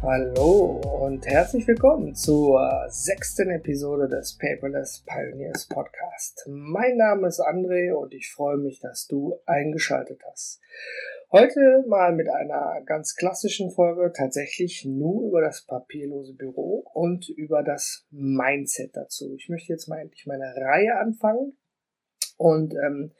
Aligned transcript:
Hallo 0.00 0.80
und 1.02 1.26
herzlich 1.26 1.66
willkommen 1.66 2.14
zur 2.14 2.86
sechsten 2.88 3.50
Episode 3.50 4.08
des 4.08 4.38
Paperless 4.38 5.04
Pioneers 5.04 5.66
Podcast. 5.66 6.44
Mein 6.46 6.96
Name 6.96 7.26
ist 7.26 7.40
André 7.40 7.92
und 7.92 8.14
ich 8.14 8.30
freue 8.30 8.58
mich, 8.58 8.78
dass 8.78 9.08
du 9.08 9.40
eingeschaltet 9.44 10.22
hast. 10.30 10.60
Heute 11.32 11.84
mal 11.88 12.14
mit 12.14 12.28
einer 12.28 12.80
ganz 12.86 13.16
klassischen 13.16 13.72
Folge 13.72 14.12
tatsächlich 14.16 14.84
nur 14.84 15.26
über 15.26 15.40
das 15.40 15.66
papierlose 15.66 16.34
Büro 16.34 16.86
und 16.94 17.28
über 17.28 17.64
das 17.64 18.06
Mindset 18.10 18.96
dazu. 18.96 19.34
Ich 19.34 19.48
möchte 19.48 19.72
jetzt 19.72 19.88
mal 19.88 19.98
endlich 19.98 20.26
meine 20.26 20.54
Reihe 20.56 20.96
anfangen 20.96 21.56
und 22.36 22.72
ähm, 22.74 23.10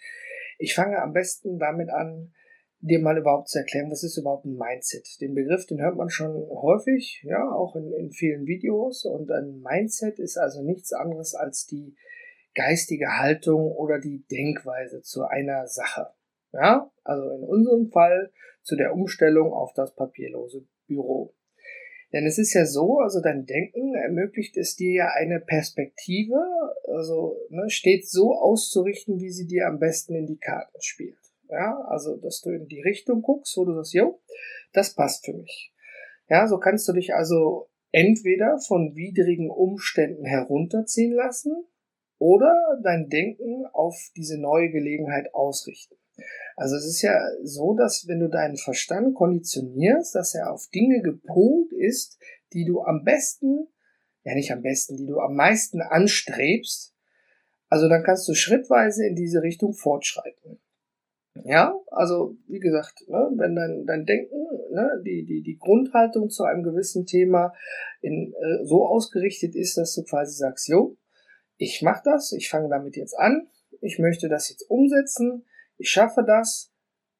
ich 0.59 0.77
fange 0.77 1.03
am 1.03 1.13
besten 1.13 1.59
damit 1.59 1.91
an, 1.91 2.33
dir 2.81 3.01
mal 3.01 3.19
überhaupt 3.19 3.49
zu 3.49 3.59
erklären, 3.59 3.91
was 3.91 4.05
ist 4.05 4.17
überhaupt 4.17 4.45
ein 4.45 4.57
Mindset. 4.57 5.21
Den 5.21 5.35
Begriff, 5.35 5.67
den 5.67 5.81
hört 5.81 5.97
man 5.97 6.11
schon 6.11 6.35
häufig, 6.49 7.23
ja, 7.25 7.51
auch 7.51 7.75
in, 7.77 7.93
in 7.93 8.11
vielen 8.13 8.47
Videos. 8.47 9.05
Und 9.05 9.31
ein 9.31 9.61
Mindset 9.61 10.19
ist 10.19 10.37
also 10.37 10.63
nichts 10.63 10.93
anderes 10.93 11.35
als 11.35 11.67
die 11.67 11.97
geistige 12.55 13.19
Haltung 13.19 13.73
oder 13.73 13.99
die 13.99 14.25
Denkweise 14.31 15.03
zu 15.03 15.25
einer 15.25 15.67
Sache. 15.67 16.09
Ja, 16.53 16.91
also 17.05 17.29
in 17.31 17.45
unserem 17.45 17.91
Fall 17.91 18.31
zu 18.63 18.77
der 18.77 18.95
Umstellung 18.95 19.53
auf 19.53 19.73
das 19.75 19.95
papierlose 19.95 20.67
Büro. 20.87 21.35
Denn 22.13 22.25
es 22.25 22.39
ist 22.39 22.55
ja 22.55 22.65
so, 22.65 23.01
also 23.01 23.21
dein 23.21 23.45
Denken 23.45 23.95
ermöglicht 23.95 24.57
es 24.57 24.77
dir 24.77 24.93
ja 24.93 25.09
eine 25.15 25.41
Perspektive, 25.41 26.37
also 26.87 27.37
ne, 27.51 27.69
steht 27.69 28.09
so 28.09 28.35
auszurichten, 28.35 29.21
wie 29.21 29.31
sie 29.31 29.47
dir 29.47 29.67
am 29.67 29.79
besten 29.79 30.15
in 30.15 30.27
die 30.27 30.39
Karten 30.39 30.81
spielt. 30.81 31.19
Ja, 31.51 31.81
also, 31.89 32.17
dass 32.17 32.41
du 32.41 32.51
in 32.51 32.69
die 32.69 32.83
Richtung 32.83 33.23
guckst, 33.23 33.57
wo 33.57 33.65
du 33.65 33.75
sagst, 33.75 33.95
jo, 33.95 34.21
das 34.73 34.95
passt 34.95 35.25
für 35.25 35.33
mich. 35.33 35.73
Ja, 36.29 36.47
so 36.47 36.59
kannst 36.59 36.87
du 36.89 36.93
dich 36.93 37.15
also 37.15 37.71
entweder 37.91 38.59
von 38.59 38.95
widrigen 38.95 39.51
Umständen 39.51 40.27
herunterziehen 40.27 41.13
lassen 41.13 41.65
oder 42.19 42.55
dein 42.83 43.09
Denken 43.09 43.65
auf 43.73 43.97
diese 44.15 44.39
neue 44.39 44.71
Gelegenheit 44.71 45.35
ausrichten. 45.35 45.97
Also 46.57 46.77
es 46.77 46.85
ist 46.85 47.03
ja 47.03 47.19
so, 47.45 47.75
dass 47.75 48.07
wenn 48.09 48.21
du 48.21 48.29
deinen 48.29 48.57
Verstand 48.57 49.15
konditionierst, 49.15 50.15
dass 50.15 50.35
er 50.35 50.53
auf 50.53 50.67
Dinge 50.75 51.01
gepolt 51.01 51.73
ist, 51.73 52.19
die 52.53 52.65
du 52.65 52.83
am 52.83 53.05
besten, 53.05 53.69
ja 54.25 54.35
nicht 54.35 54.53
am 54.53 54.63
besten, 54.63 54.97
die 54.97 55.07
du 55.07 55.21
am 55.21 55.35
meisten 55.35 55.81
anstrebst, 55.81 56.95
also 57.69 57.89
dann 57.89 58.03
kannst 58.03 58.29
du 58.29 58.35
schrittweise 58.35 59.07
in 59.07 59.15
diese 59.15 59.43
Richtung 59.43 59.75
fortschreiten. 59.75 60.58
Ja, 61.49 61.75
also 61.87 62.37
wie 62.47 62.59
gesagt, 62.59 63.09
ne, 63.09 63.31
wenn 63.37 63.55
dein, 63.55 63.87
dein 63.87 64.05
Denken, 64.05 64.37
ne, 64.71 65.03
die, 65.03 65.25
die, 65.25 65.43
die 65.43 65.57
Grundhaltung 65.57 66.29
zu 66.29 66.45
einem 66.45 66.63
gewissen 66.63 67.07
Thema 67.07 67.55
in, 68.03 68.35
äh, 68.35 68.67
so 68.67 68.85
ausgerichtet 68.85 69.55
ist, 69.55 69.79
dass 69.79 69.95
du 69.95 70.03
quasi 70.03 70.37
sagst, 70.37 70.69
jo, 70.69 70.99
ich 71.57 71.81
mache 71.81 72.03
das, 72.05 72.33
ich 72.33 72.51
fange 72.51 72.69
damit 72.69 72.97
jetzt 72.97 73.19
an, 73.19 73.49
ich 73.81 73.99
möchte 73.99 74.29
das 74.29 74.51
jetzt 74.51 74.69
umsetzen, 74.69 75.47
ich 75.79 75.89
schaffe 75.89 76.23
das, 76.23 76.71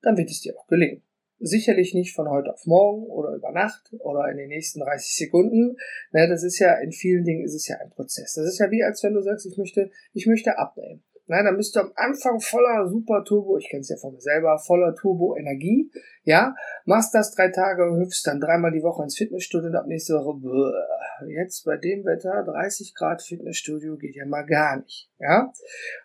dann 0.03 0.19
wird 0.19 0.29
es 0.29 0.43
dir 0.43 0.59
auch 0.59 0.67
gelingen. 0.67 1.03
Sicherlich 1.39 1.95
nicht 1.95 2.15
von 2.15 2.29
heute 2.29 2.53
auf 2.53 2.67
morgen 2.67 3.07
oder 3.07 3.35
über 3.35 3.51
Nacht 3.53 3.95
oder 3.99 4.31
in 4.31 4.37
den 4.37 4.49
nächsten 4.49 4.81
30 4.81 5.15
Sekunden. 5.15 5.79
Ne, 6.13 6.29
das 6.29 6.43
ist 6.43 6.59
ja, 6.59 6.75
in 6.81 6.93
vielen 6.93 7.25
Dingen 7.25 7.47
ist 7.47 7.55
es 7.55 7.67
ja 7.67 7.79
ein 7.79 7.89
Prozess. 7.89 8.35
Das 8.35 8.45
ist 8.45 8.59
ja 8.59 8.71
wie, 8.71 8.85
als 8.85 9.03
wenn 9.03 9.15
du 9.15 9.23
sagst, 9.23 9.47
ich 9.47 9.57
möchte, 9.57 9.91
ich 10.13 10.27
möchte 10.27 10.59
abnehmen. 10.59 11.03
Nein, 11.31 11.45
dann 11.45 11.59
bist 11.59 11.77
du 11.77 11.81
am 11.81 11.93
Anfang 11.95 12.41
voller 12.41 12.89
Super 12.89 13.23
Turbo, 13.23 13.59
ich 13.59 13.69
kenne 13.69 13.83
es 13.83 13.91
ja 13.91 13.97
von 13.97 14.15
mir 14.15 14.21
selber, 14.21 14.59
voller 14.59 14.95
Turbo 14.95 15.37
Energie, 15.37 15.91
ja, 16.25 16.55
machst 16.87 17.15
das 17.15 17.35
drei 17.35 17.51
Tage, 17.51 17.85
hüpfst 17.99 18.23
dann 18.25 18.41
dreimal 18.41 18.73
die 18.73 18.83
Woche 18.83 19.03
ins 19.03 19.19
Fitnessstudio 19.19 19.69
und 19.69 19.77
ab 19.77 19.87
nächste 19.87 20.15
Woche, 20.15 20.41
bäh, 20.41 21.29
jetzt 21.35 21.67
bei 21.67 21.77
dem 21.77 22.07
Wetter 22.07 22.45
30 22.45 22.95
Grad 22.95 23.21
Fitnessstudio 23.21 23.99
geht 23.99 24.17
ja 24.17 24.25
mal 24.25 24.47
gar 24.47 24.79
nicht, 24.79 25.11
ja. 25.19 25.53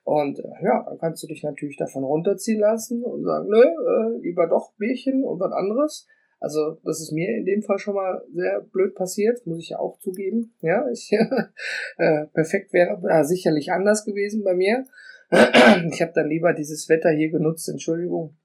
Und 0.04 0.40
äh, 0.40 0.44
ja, 0.62 0.84
dann 0.90 0.98
kannst 1.00 1.24
du 1.24 1.28
dich 1.28 1.42
natürlich 1.42 1.78
davon 1.78 2.04
runterziehen 2.04 2.60
lassen 2.60 3.02
und 3.02 3.24
sagen, 3.24 3.48
nö, 3.48 3.62
äh, 3.64 4.20
lieber 4.22 4.48
doch 4.48 4.74
Bierchen 4.78 5.24
und 5.24 5.40
was 5.40 5.54
anderes. 5.54 6.06
Also 6.42 6.78
das 6.84 7.00
ist 7.00 7.14
mir 7.14 7.38
in 7.38 7.46
dem 7.46 7.62
Fall 7.62 7.80
schon 7.80 7.96
mal 7.96 8.22
sehr 8.34 8.60
blöd 8.60 8.96
passiert, 8.96 9.48
muss 9.48 9.60
ich 9.60 9.70
ja 9.70 9.80
auch 9.80 9.98
zugeben. 10.00 10.54
Ja, 10.60 10.86
ich, 10.92 11.10
äh, 11.98 12.26
perfekt 12.34 12.74
wäre 12.74 13.02
äh, 13.10 13.24
sicherlich 13.24 13.72
anders 13.72 14.04
gewesen 14.04 14.44
bei 14.44 14.54
mir. 14.54 14.84
Ich 15.32 16.02
habe 16.02 16.12
dann 16.14 16.30
lieber 16.30 16.54
dieses 16.54 16.90
Wetter 16.90 17.12
hier 17.12 17.30
genutzt, 17.30 17.68
Entschuldigung, 17.70 18.38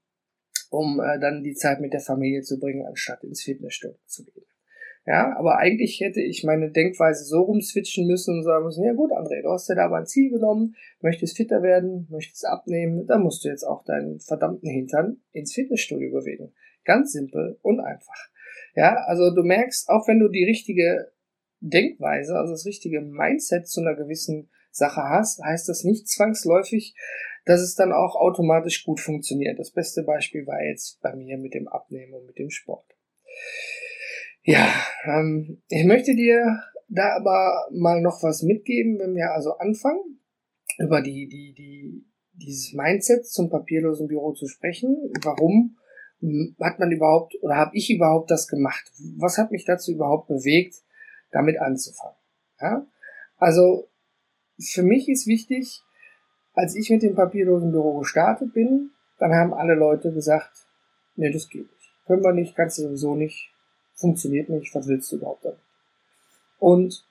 um 0.69 0.99
äh, 0.99 1.19
dann 1.19 1.43
die 1.43 1.53
Zeit 1.53 1.79
mit 1.81 1.93
der 1.93 1.99
Familie 1.99 2.41
zu 2.41 2.59
bringen, 2.59 2.85
anstatt 2.85 3.23
ins 3.23 3.43
Fitnessstudio 3.43 3.97
zu 4.05 4.25
gehen. 4.25 4.45
Ja, 5.05 5.35
aber 5.37 5.57
eigentlich 5.57 5.99
hätte 6.01 6.21
ich 6.21 6.43
meine 6.43 6.69
Denkweise 6.71 7.23
so 7.23 7.41
rumswitchen 7.41 8.05
müssen 8.05 8.37
und 8.37 8.43
sagen 8.43 8.65
müssen, 8.65 8.83
ja 8.83 8.93
gut, 8.93 9.11
André, 9.11 9.41
du 9.41 9.49
hast 9.49 9.67
ja 9.67 9.75
da 9.75 9.85
aber 9.85 9.97
ein 9.97 10.05
Ziel 10.05 10.29
genommen, 10.29 10.75
möchtest 11.01 11.37
fitter 11.37 11.63
werden, 11.63 12.05
möchtest 12.11 12.45
abnehmen, 12.45 13.07
dann 13.07 13.23
musst 13.23 13.43
du 13.43 13.49
jetzt 13.49 13.63
auch 13.63 13.83
deinen 13.85 14.19
verdammten 14.19 14.69
Hintern 14.69 15.17
ins 15.31 15.53
Fitnessstudio 15.53 16.11
bewegen. 16.11 16.53
Ganz 16.85 17.13
simpel 17.13 17.57
und 17.61 17.79
einfach. 17.79 18.29
Ja, 18.75 18.97
also 19.07 19.33
du 19.33 19.41
merkst, 19.41 19.89
auch 19.89 20.07
wenn 20.07 20.19
du 20.19 20.27
die 20.27 20.43
richtige 20.43 21.11
Denkweise, 21.59 22.35
also 22.35 22.53
das 22.53 22.65
richtige 22.65 23.01
Mindset 23.01 23.67
zu 23.67 23.81
einer 23.81 23.95
gewissen 23.95 24.49
Sache 24.79 25.03
hast, 25.03 25.43
heißt 25.43 25.69
das 25.69 25.83
nicht 25.83 26.07
zwangsläufig, 26.07 26.95
dass 27.45 27.61
es 27.61 27.75
dann 27.75 27.91
auch 27.93 28.15
automatisch 28.15 28.83
gut 28.83 28.99
funktioniert. 28.99 29.59
Das 29.59 29.71
beste 29.71 30.03
Beispiel 30.03 30.45
war 30.47 30.61
jetzt 30.63 30.99
bei 31.01 31.15
mir 31.15 31.37
mit 31.37 31.53
dem 31.53 31.67
Abnehmen 31.67 32.13
und 32.13 32.25
mit 32.25 32.37
dem 32.37 32.49
Sport. 32.49 32.85
Ja, 34.43 34.67
ähm, 35.05 35.61
ich 35.67 35.85
möchte 35.85 36.15
dir 36.15 36.63
da 36.87 37.15
aber 37.15 37.67
mal 37.71 38.01
noch 38.01 38.23
was 38.23 38.41
mitgeben, 38.41 38.99
wenn 38.99 39.15
wir 39.15 39.31
also 39.31 39.57
anfangen, 39.57 40.19
über 40.77 41.01
die, 41.01 41.27
die, 41.27 41.53
die, 41.53 42.05
dieses 42.33 42.73
Mindset 42.73 43.27
zum 43.27 43.49
papierlosen 43.49 44.07
Büro 44.07 44.33
zu 44.33 44.47
sprechen. 44.47 45.11
Warum 45.23 45.77
hat 46.61 46.79
man 46.79 46.91
überhaupt 46.91 47.35
oder 47.41 47.55
habe 47.55 47.71
ich 47.75 47.89
überhaupt 47.89 48.31
das 48.31 48.47
gemacht? 48.47 48.91
Was 49.17 49.37
hat 49.37 49.51
mich 49.51 49.65
dazu 49.65 49.91
überhaupt 49.91 50.27
bewegt, 50.27 50.75
damit 51.31 51.59
anzufangen? 51.59 52.17
Ja? 52.59 52.87
Also 53.37 53.88
für 54.59 54.83
mich 54.83 55.09
ist 55.09 55.27
wichtig, 55.27 55.81
als 56.53 56.75
ich 56.75 56.89
mit 56.89 57.01
dem 57.01 57.15
papierlosen 57.15 57.71
Büro 57.71 57.99
gestartet 57.99 58.53
bin, 58.53 58.91
dann 59.17 59.33
haben 59.33 59.53
alle 59.53 59.75
Leute 59.75 60.11
gesagt, 60.11 60.65
nee, 61.15 61.31
das 61.31 61.49
geht 61.49 61.71
nicht. 61.71 61.93
Können 62.05 62.23
wir 62.23 62.33
nicht, 62.33 62.55
kannst 62.55 62.77
du 62.77 62.83
sowieso 62.83 63.15
nicht, 63.15 63.51
funktioniert 63.95 64.49
nicht, 64.49 64.73
was 64.73 64.87
willst 64.87 65.11
du 65.11 65.17
überhaupt 65.17 65.45
damit? 65.45 65.59
Und 66.59 67.05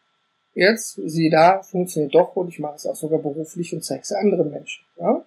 jetzt, 0.54 1.00
sieh 1.04 1.30
da, 1.30 1.62
funktioniert 1.62 2.14
doch 2.14 2.36
und 2.36 2.48
ich 2.48 2.58
mache 2.58 2.76
es 2.76 2.86
auch 2.86 2.96
sogar 2.96 3.20
beruflich 3.20 3.72
und 3.72 3.84
zeige 3.84 4.02
es 4.02 4.12
anderen 4.12 4.50
Menschen. 4.50 4.84
Ja? 4.98 5.24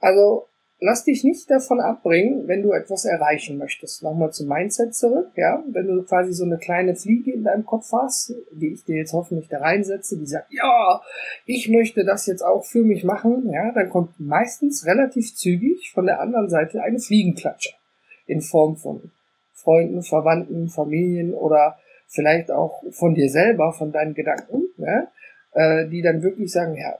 Also 0.00 0.46
lass 0.80 1.04
dich 1.04 1.24
nicht 1.24 1.50
davon 1.50 1.80
abbringen, 1.80 2.48
wenn 2.48 2.62
du 2.62 2.72
etwas 2.72 3.04
erreichen 3.04 3.58
möchtest. 3.58 4.02
Nochmal 4.02 4.32
zum 4.32 4.48
Mindset 4.48 4.94
zurück, 4.94 5.30
ja. 5.36 5.62
Wenn 5.68 5.86
du 5.86 6.02
quasi 6.02 6.32
so 6.32 6.44
eine 6.44 6.58
kleine 6.58 6.96
Fliege 6.96 7.32
in 7.32 7.44
deinem 7.44 7.64
Kopf 7.64 7.92
hast, 7.92 8.34
die 8.50 8.72
ich 8.72 8.84
dir 8.84 8.96
jetzt 8.96 9.12
hoffentlich 9.12 9.48
da 9.48 9.58
reinsetze, 9.58 10.18
die 10.18 10.26
sagt, 10.26 10.52
ja, 10.52 11.00
ich 11.44 11.68
möchte 11.68 12.04
das 12.04 12.26
jetzt 12.26 12.42
auch 12.42 12.64
für 12.64 12.82
mich 12.82 13.04
machen, 13.04 13.50
ja, 13.52 13.72
dann 13.72 13.90
kommt 13.90 14.18
meistens 14.18 14.86
relativ 14.86 15.34
zügig 15.34 15.92
von 15.92 16.06
der 16.06 16.20
anderen 16.20 16.48
Seite 16.48 16.82
eine 16.82 16.98
Fliegenklatsche 16.98 17.74
in 18.26 18.40
Form 18.40 18.76
von 18.76 19.10
Freunden, 19.52 20.02
Verwandten, 20.02 20.68
Familien 20.68 21.34
oder 21.34 21.78
vielleicht 22.08 22.50
auch 22.50 22.82
von 22.92 23.14
dir 23.14 23.28
selber, 23.28 23.72
von 23.72 23.92
deinen 23.92 24.14
Gedanken, 24.14 24.64
äh, 25.52 25.88
die 25.88 26.02
dann 26.02 26.22
wirklich 26.22 26.50
sagen, 26.50 26.74
ja, 26.76 26.98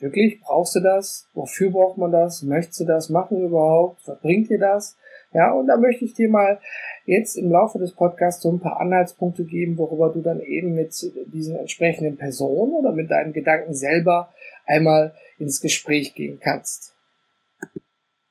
Wirklich? 0.00 0.40
Brauchst 0.40 0.74
du 0.74 0.80
das? 0.80 1.28
Wofür 1.34 1.70
braucht 1.70 1.98
man 1.98 2.10
das? 2.10 2.42
Möchtest 2.42 2.80
du 2.80 2.84
das 2.84 3.10
machen 3.10 3.44
überhaupt? 3.44 4.00
Was 4.06 4.18
bringt 4.20 4.48
dir 4.48 4.58
das? 4.58 4.96
Ja, 5.32 5.52
und 5.52 5.66
da 5.66 5.76
möchte 5.76 6.04
ich 6.04 6.14
dir 6.14 6.28
mal 6.28 6.58
jetzt 7.04 7.36
im 7.36 7.50
Laufe 7.50 7.78
des 7.78 7.92
Podcasts 7.92 8.42
so 8.42 8.50
ein 8.50 8.60
paar 8.60 8.80
Anhaltspunkte 8.80 9.44
geben, 9.44 9.78
worüber 9.78 10.10
du 10.10 10.22
dann 10.22 10.40
eben 10.40 10.74
mit 10.74 10.94
diesen 11.26 11.56
entsprechenden 11.56 12.16
Personen 12.16 12.72
oder 12.72 12.92
mit 12.92 13.10
deinen 13.10 13.32
Gedanken 13.32 13.74
selber 13.74 14.32
einmal 14.66 15.14
ins 15.38 15.60
Gespräch 15.60 16.14
gehen 16.14 16.40
kannst. 16.40 16.94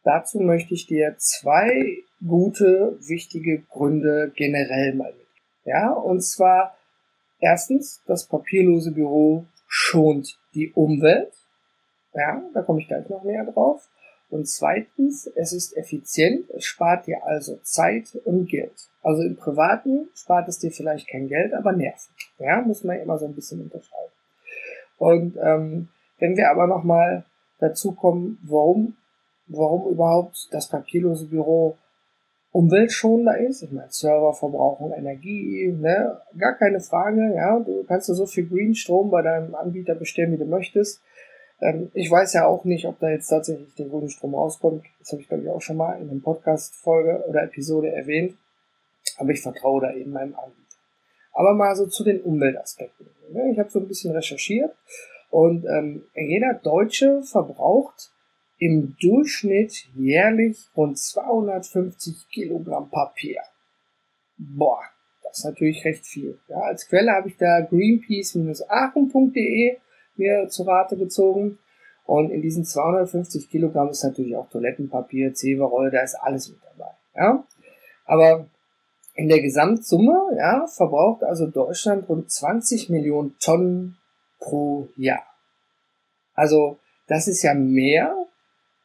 Dazu 0.03 0.39
möchte 0.39 0.73
ich 0.73 0.87
dir 0.87 1.15
zwei 1.17 2.03
gute, 2.25 2.97
wichtige 3.01 3.61
Gründe 3.61 4.31
generell 4.35 4.95
mal 4.95 5.13
mit. 5.13 5.27
Ja, 5.65 5.91
und 5.91 6.21
zwar 6.21 6.75
erstens, 7.39 8.01
das 8.07 8.27
papierlose 8.27 8.91
Büro 8.91 9.45
schont 9.67 10.39
die 10.53 10.71
Umwelt. 10.71 11.31
Ja, 12.13 12.41
da 12.53 12.61
komme 12.61 12.81
ich 12.81 12.87
gleich 12.87 13.07
noch 13.09 13.23
näher 13.23 13.45
drauf. 13.45 13.87
Und 14.29 14.47
zweitens, 14.47 15.27
es 15.35 15.53
ist 15.53 15.75
effizient, 15.75 16.49
es 16.51 16.65
spart 16.65 17.07
dir 17.07 17.25
also 17.25 17.57
Zeit 17.63 18.15
und 18.25 18.47
Geld. 18.47 18.89
Also 19.01 19.23
im 19.23 19.35
Privaten 19.35 20.09
spart 20.13 20.47
es 20.47 20.59
dir 20.59 20.71
vielleicht 20.71 21.07
kein 21.07 21.27
Geld, 21.27 21.53
aber 21.53 21.71
Nerven. 21.71 22.13
Ja, 22.37 22.61
muss 22.61 22.83
man 22.83 22.99
immer 22.99 23.17
so 23.17 23.25
ein 23.25 23.33
bisschen 23.33 23.61
unterscheiden. 23.61 24.11
Und 24.97 25.37
ähm, 25.41 25.89
wenn 26.19 26.37
wir 26.37 26.51
aber 26.51 26.67
nochmal 26.67 27.25
dazu 27.59 27.93
kommen, 27.93 28.37
warum, 28.43 28.95
warum 29.47 29.91
überhaupt 29.91 30.47
das 30.51 30.67
papierlose 30.67 31.25
Büro 31.25 31.77
umweltschonender 32.51 33.37
ist. 33.37 33.61
Ich 33.61 33.71
meine, 33.71 33.91
Server 33.91 34.33
verbrauchen 34.33 34.91
Energie, 34.91 35.71
ne? 35.71 36.19
Gar 36.37 36.55
keine 36.55 36.79
Frage, 36.79 37.33
ja. 37.35 37.59
Du 37.59 37.83
kannst 37.83 38.07
so 38.07 38.25
viel 38.25 38.47
Green-Strom 38.47 39.11
bei 39.11 39.21
deinem 39.21 39.53
Anbieter 39.53 39.95
bestellen, 39.95 40.33
wie 40.33 40.37
du 40.37 40.45
möchtest. 40.45 41.01
Ähm, 41.61 41.91
ich 41.93 42.09
weiß 42.09 42.33
ja 42.33 42.47
auch 42.47 42.65
nicht, 42.65 42.85
ob 42.85 42.99
da 42.99 43.09
jetzt 43.09 43.27
tatsächlich 43.27 43.73
der 43.75 43.87
grüne 43.87 44.09
Strom 44.09 44.35
rauskommt. 44.35 44.85
Das 44.99 45.11
habe 45.11 45.21
ich, 45.21 45.27
glaube 45.27 45.43
ich, 45.43 45.49
auch 45.49 45.61
schon 45.61 45.77
mal 45.77 45.99
in 45.99 46.09
einem 46.09 46.21
Podcast-Folge 46.21 47.25
oder 47.27 47.43
Episode 47.43 47.91
erwähnt. 47.91 48.37
Aber 49.17 49.31
ich 49.31 49.41
vertraue 49.41 49.81
da 49.81 49.93
eben 49.93 50.11
meinem 50.11 50.35
Anbieter. 50.35 50.59
Aber 51.33 51.53
mal 51.53 51.75
so 51.75 51.87
zu 51.87 52.03
den 52.03 52.21
Umweltaspekten. 52.21 53.07
Ich 53.51 53.59
habe 53.59 53.69
so 53.69 53.79
ein 53.79 53.87
bisschen 53.87 54.13
recherchiert 54.13 54.75
und 55.29 55.65
ähm, 55.65 56.03
jeder 56.15 56.55
Deutsche 56.55 57.21
verbraucht 57.23 58.11
im 58.57 58.95
Durchschnitt 58.99 59.85
jährlich 59.95 60.69
rund 60.75 60.97
250 60.97 62.27
Kilogramm 62.29 62.89
Papier. 62.89 63.41
Boah, 64.37 64.81
das 65.23 65.37
ist 65.39 65.45
natürlich 65.45 65.85
recht 65.85 66.05
viel. 66.05 66.39
Ja, 66.47 66.59
als 66.61 66.87
Quelle 66.87 67.11
habe 67.11 67.29
ich 67.29 67.37
da 67.37 67.61
greenpeace-aachen.de 67.61 69.77
mir 70.19 70.47
zu 70.49 70.63
Rate 70.63 70.97
gezogen. 70.97 71.57
Und 72.05 72.31
in 72.31 72.41
diesen 72.41 72.65
250 72.65 73.49
Kilogramm 73.49 73.89
ist 73.89 74.03
natürlich 74.03 74.35
auch 74.35 74.49
Toilettenpapier, 74.49 75.33
Zeberrolle, 75.33 75.91
da 75.91 76.01
ist 76.01 76.15
alles 76.15 76.49
mit 76.49 76.59
dabei. 76.63 76.91
Ja? 77.15 77.43
Aber 78.05 78.45
in 79.15 79.27
der 79.27 79.41
Gesamtsumme 79.41 80.35
ja, 80.37 80.65
verbraucht 80.67 81.23
also 81.23 81.47
Deutschland 81.47 82.07
rund 82.07 82.31
20 82.31 82.89
Millionen 82.89 83.35
Tonnen 83.39 83.97
pro 84.39 84.87
Jahr. 84.95 85.23
Also 86.33 86.79
das 87.07 87.27
ist 87.27 87.43
ja 87.43 87.53
mehr, 87.53 88.15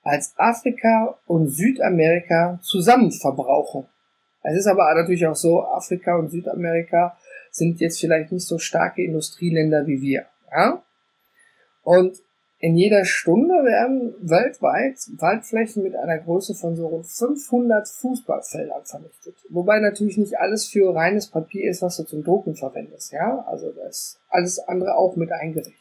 als 0.02 0.34
Afrika 0.36 1.18
und 1.26 1.48
Südamerika 1.48 2.58
zusammen 2.62 3.10
verbrauchen. 3.10 3.86
Es 4.42 4.58
ist 4.58 4.66
aber 4.66 4.94
natürlich 4.94 5.26
auch 5.26 5.36
so, 5.36 5.62
Afrika 5.62 6.16
und 6.16 6.30
Südamerika 6.30 7.16
sind 7.50 7.80
jetzt 7.80 8.00
vielleicht 8.00 8.30
nicht 8.30 8.46
so 8.46 8.58
starke 8.58 9.02
Industrieländer 9.02 9.86
wie 9.86 10.02
wir. 10.02 10.26
Ja? 10.50 10.82
Und 11.84 12.18
in 12.64 12.76
jeder 12.76 13.04
Stunde 13.04 13.52
werden 13.52 14.14
weltweit 14.20 14.96
Waldflächen 15.18 15.82
mit 15.82 15.94
einer 15.96 16.18
Größe 16.18 16.54
von 16.54 16.76
so 16.76 16.86
rund 16.86 17.06
500 17.06 17.86
Fußballfeldern 17.86 18.84
vernichtet. 18.84 19.34
Wobei 19.50 19.80
natürlich 19.80 20.16
nicht 20.16 20.38
alles 20.38 20.66
für 20.66 20.94
reines 20.94 21.26
Papier 21.26 21.68
ist, 21.68 21.82
was 21.82 21.98
du 21.98 22.04
zum 22.04 22.24
Drucken 22.24 22.56
verwendest. 22.56 23.12
Ja, 23.12 23.44
also 23.46 23.70
das 23.70 23.96
ist 23.96 24.20
alles 24.30 24.58
andere 24.60 24.96
auch 24.96 25.14
mit 25.16 25.30
eingerechnet. 25.30 25.76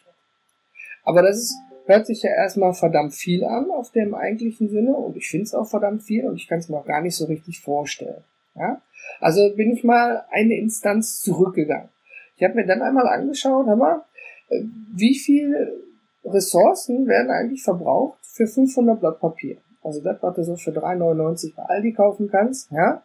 Aber 1.06 1.22
das 1.22 1.38
ist, 1.38 1.56
hört 1.86 2.06
sich 2.06 2.22
ja 2.22 2.32
erstmal 2.32 2.74
verdammt 2.74 3.14
viel 3.14 3.46
an 3.46 3.72
auf 3.72 3.92
dem 3.92 4.14
eigentlichen 4.14 4.68
Sinne 4.68 4.94
und 4.94 5.16
ich 5.16 5.30
finde 5.30 5.44
es 5.44 5.54
auch 5.54 5.70
verdammt 5.70 6.04
viel 6.04 6.28
und 6.28 6.36
ich 6.36 6.50
kann 6.50 6.60
es 6.60 6.68
mir 6.68 6.78
auch 6.78 6.86
gar 6.86 7.02
nicht 7.02 7.16
so 7.16 7.26
richtig 7.26 7.62
vorstellen. 7.62 8.26
Ja? 8.56 8.82
Also 9.22 9.56
bin 9.56 9.72
ich 9.72 9.86
mal 9.86 10.26
eine 10.32 10.58
Instanz 10.58 11.22
zurückgegangen. 11.22 11.88
Ich 12.36 12.44
habe 12.44 12.56
mir 12.56 12.66
dann 12.66 12.82
einmal 12.82 13.08
angeschaut, 13.08 13.68
hör 13.68 13.78
mal, 13.78 14.04
äh, 14.50 14.64
wie 14.94 15.16
viel 15.16 15.80
Ressourcen 16.26 17.08
werden 17.08 17.32
eigentlich 17.32 17.64
verbraucht 17.64 18.20
für 18.22 18.48
500 18.48 19.00
Blatt 19.00 19.20
Papier. 19.20 19.58
Also 19.84 20.02
das, 20.02 20.18
was 20.22 20.36
du 20.36 20.44
so 20.44 20.56
für 20.56 20.72
3,99 20.72 21.56
bei 21.56 21.64
Aldi 21.64 21.94
kaufen 21.94 22.30
kannst, 22.30 22.72
ja. 22.72 23.04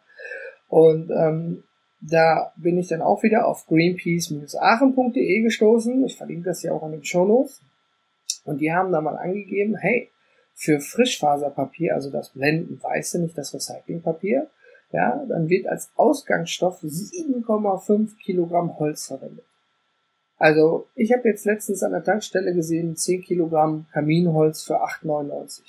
Und 0.69 1.11
ähm, 1.11 1.63
da 2.01 2.53
bin 2.55 2.77
ich 2.77 2.87
dann 2.87 3.01
auch 3.01 3.23
wieder 3.23 3.45
auf 3.45 3.65
greenpeace-aachen.de 3.67 5.41
gestoßen. 5.41 6.05
Ich 6.05 6.17
verlinke 6.17 6.45
das 6.45 6.63
ja 6.63 6.71
auch 6.71 6.83
an 6.83 6.91
den 6.91 7.03
Shownotes. 7.03 7.61
Und 8.45 8.61
die 8.61 8.71
haben 8.71 8.91
da 8.91 9.01
mal 9.01 9.17
angegeben, 9.17 9.75
hey, 9.75 10.09
für 10.53 10.79
Frischfaserpapier, 10.79 11.95
also 11.95 12.09
das 12.09 12.29
Blendenweiße, 12.29 13.19
nicht 13.19 13.37
das 13.37 13.53
Recyclingpapier, 13.53 14.47
ja, 14.91 15.23
dann 15.27 15.49
wird 15.49 15.67
als 15.67 15.91
Ausgangsstoff 15.95 16.81
7,5 16.81 18.17
Kilogramm 18.17 18.79
Holz 18.79 19.07
verwendet. 19.07 19.45
Also 20.39 20.87
ich 20.95 21.11
habe 21.11 21.27
jetzt 21.27 21.45
letztens 21.45 21.83
an 21.83 21.91
der 21.91 22.03
Tankstelle 22.03 22.53
gesehen, 22.53 22.95
10 22.95 23.23
Kilogramm 23.23 23.85
Kaminholz 23.91 24.63
für 24.63 24.81
8,99. 24.81 25.61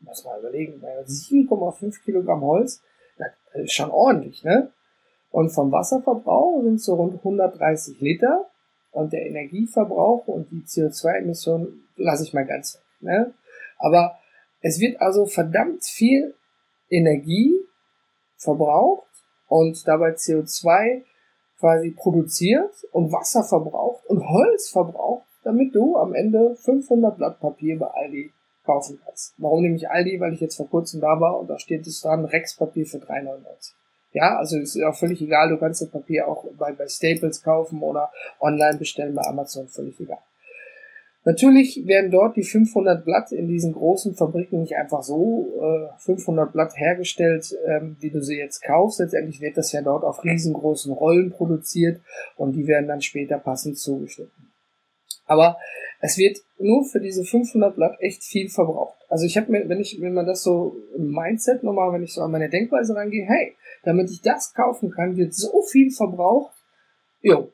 Muss 0.00 0.24
mal 0.24 0.38
überlegen, 0.38 0.80
7,5 0.80 2.02
Kilogramm 2.04 2.42
Holz, 2.42 2.82
das 3.18 3.30
ist 3.54 3.72
schon 3.72 3.90
ordentlich, 3.90 4.44
ne? 4.44 4.70
Und 5.30 5.50
vom 5.50 5.72
Wasserverbrauch 5.72 6.62
sind 6.62 6.74
es 6.74 6.84
so 6.84 6.94
rund 6.94 7.14
130 7.14 8.00
Liter 8.00 8.50
und 8.90 9.14
der 9.14 9.24
Energieverbrauch 9.26 10.26
und 10.28 10.50
die 10.50 10.62
CO2-Emissionen 10.66 11.88
lasse 11.96 12.24
ich 12.24 12.34
mal 12.34 12.44
ganz 12.44 12.74
weg. 12.74 12.82
Ne? 13.02 13.34
Aber 13.78 14.18
es 14.60 14.78
wird 14.78 15.00
also 15.00 15.26
verdammt 15.26 15.84
viel 15.84 16.34
Energie 16.88 17.54
verbraucht 18.36 19.08
und 19.48 19.86
dabei 19.88 20.10
CO2 20.10 21.02
quasi 21.62 21.92
produziert 21.92 22.74
und 22.90 23.12
Wasser 23.12 23.44
verbraucht 23.44 24.04
und 24.06 24.28
Holz 24.28 24.70
verbraucht, 24.70 25.28
damit 25.44 25.72
du 25.76 25.96
am 25.96 26.12
Ende 26.12 26.56
500 26.56 27.16
Blatt 27.16 27.38
Papier 27.38 27.78
bei 27.78 27.86
Aldi 27.86 28.32
kaufen 28.64 28.98
kannst. 29.04 29.34
Warum 29.38 29.62
nehme 29.62 29.76
ich 29.76 29.88
Aldi? 29.88 30.18
Weil 30.18 30.32
ich 30.32 30.40
jetzt 30.40 30.56
vor 30.56 30.68
kurzem 30.68 31.00
da 31.00 31.20
war 31.20 31.38
und 31.38 31.48
da 31.48 31.60
steht 31.60 31.86
es 31.86 32.00
dran, 32.00 32.24
Rex-Papier 32.24 32.84
für 32.84 32.98
3,99. 32.98 33.74
Ja, 34.10 34.36
also 34.36 34.58
ist 34.58 34.76
auch 34.82 34.96
völlig 34.96 35.22
egal, 35.22 35.50
du 35.50 35.56
kannst 35.56 35.82
das 35.82 35.88
Papier 35.88 36.26
auch 36.26 36.44
bei, 36.58 36.72
bei 36.72 36.88
Staples 36.88 37.44
kaufen 37.44 37.80
oder 37.80 38.10
online 38.40 38.78
bestellen 38.78 39.14
bei 39.14 39.22
Amazon, 39.22 39.68
völlig 39.68 39.98
egal. 40.00 40.18
Natürlich 41.24 41.86
werden 41.86 42.10
dort 42.10 42.36
die 42.36 42.42
500 42.42 43.04
Blatt 43.04 43.30
in 43.30 43.46
diesen 43.46 43.72
großen 43.72 44.16
Fabriken 44.16 44.60
nicht 44.60 44.76
einfach 44.76 45.04
so 45.04 45.52
äh, 45.60 45.98
500 46.00 46.52
Blatt 46.52 46.76
hergestellt, 46.76 47.56
ähm, 47.66 47.96
wie 48.00 48.10
du 48.10 48.20
sie 48.20 48.36
jetzt 48.36 48.60
kaufst. 48.62 48.98
Letztendlich 48.98 49.40
wird 49.40 49.56
das 49.56 49.70
ja 49.70 49.82
dort 49.82 50.02
auf 50.02 50.24
riesengroßen 50.24 50.92
Rollen 50.92 51.30
produziert 51.30 52.00
und 52.36 52.54
die 52.54 52.66
werden 52.66 52.88
dann 52.88 53.02
später 53.02 53.38
passend 53.38 53.78
zugeschnitten. 53.78 54.50
Aber 55.26 55.58
es 56.00 56.18
wird 56.18 56.38
nur 56.58 56.84
für 56.84 56.98
diese 56.98 57.24
500 57.24 57.76
Blatt 57.76 57.96
echt 58.00 58.24
viel 58.24 58.48
verbraucht. 58.48 58.98
Also 59.08 59.24
ich 59.24 59.36
habe 59.36 59.52
mir, 59.52 59.68
wenn 59.68 59.80
ich, 59.80 60.00
wenn 60.00 60.14
man 60.14 60.26
das 60.26 60.42
so 60.42 60.76
im 60.96 61.12
Mindset 61.12 61.62
nochmal, 61.62 61.92
wenn 61.92 62.02
ich 62.02 62.14
so 62.14 62.22
an 62.22 62.32
meine 62.32 62.50
Denkweise 62.50 62.96
rangehe, 62.96 63.26
hey, 63.26 63.54
damit 63.84 64.10
ich 64.10 64.22
das 64.22 64.54
kaufen 64.54 64.90
kann, 64.90 65.16
wird 65.16 65.34
so 65.34 65.62
viel 65.62 65.92
verbraucht. 65.92 66.52
Jo, 67.20 67.52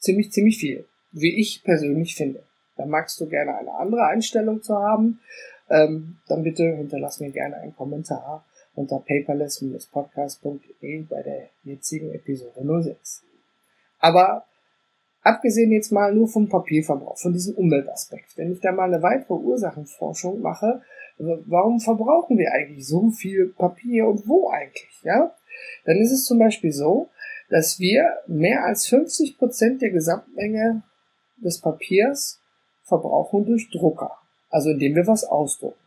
ziemlich, 0.00 0.32
ziemlich 0.32 0.58
viel, 0.58 0.84
wie 1.12 1.38
ich 1.38 1.62
persönlich 1.62 2.16
finde. 2.16 2.42
Da 2.78 2.86
magst 2.86 3.20
du 3.20 3.28
gerne 3.28 3.58
eine 3.58 3.74
andere 3.74 4.04
Einstellung 4.04 4.62
zu 4.62 4.74
haben, 4.74 5.20
ähm, 5.68 6.16
dann 6.28 6.42
bitte 6.42 6.76
hinterlass 6.76 7.20
mir 7.20 7.30
gerne 7.30 7.56
einen 7.56 7.76
Kommentar 7.76 8.46
unter 8.74 9.00
paperless-podcast.de 9.00 11.02
bei 11.02 11.22
der 11.22 11.50
jetzigen 11.64 12.14
Episode 12.14 12.82
06. 12.82 13.24
Aber 13.98 14.46
abgesehen 15.22 15.72
jetzt 15.72 15.92
mal 15.92 16.14
nur 16.14 16.28
vom 16.28 16.48
Papierverbrauch, 16.48 17.18
von 17.18 17.32
diesem 17.32 17.56
Umweltaspekt, 17.56 18.36
wenn 18.36 18.52
ich 18.52 18.60
da 18.60 18.70
mal 18.72 18.84
eine 18.84 19.02
weitere 19.02 19.34
Ursachenforschung 19.34 20.40
mache, 20.40 20.80
warum 21.18 21.80
verbrauchen 21.80 22.38
wir 22.38 22.52
eigentlich 22.52 22.86
so 22.86 23.10
viel 23.10 23.48
Papier 23.48 24.06
und 24.06 24.28
wo 24.28 24.50
eigentlich, 24.50 25.02
ja? 25.02 25.34
Dann 25.84 25.98
ist 25.98 26.12
es 26.12 26.24
zum 26.24 26.38
Beispiel 26.38 26.72
so, 26.72 27.08
dass 27.50 27.80
wir 27.80 28.18
mehr 28.28 28.64
als 28.64 28.86
50 28.86 29.36
Prozent 29.38 29.82
der 29.82 29.90
Gesamtmenge 29.90 30.84
des 31.38 31.60
Papiers 31.60 32.38
verbrauchen 32.88 33.46
durch 33.46 33.70
Drucker. 33.70 34.18
Also 34.50 34.70
indem 34.70 34.94
wir 34.94 35.06
was 35.06 35.24
ausdrucken. 35.24 35.78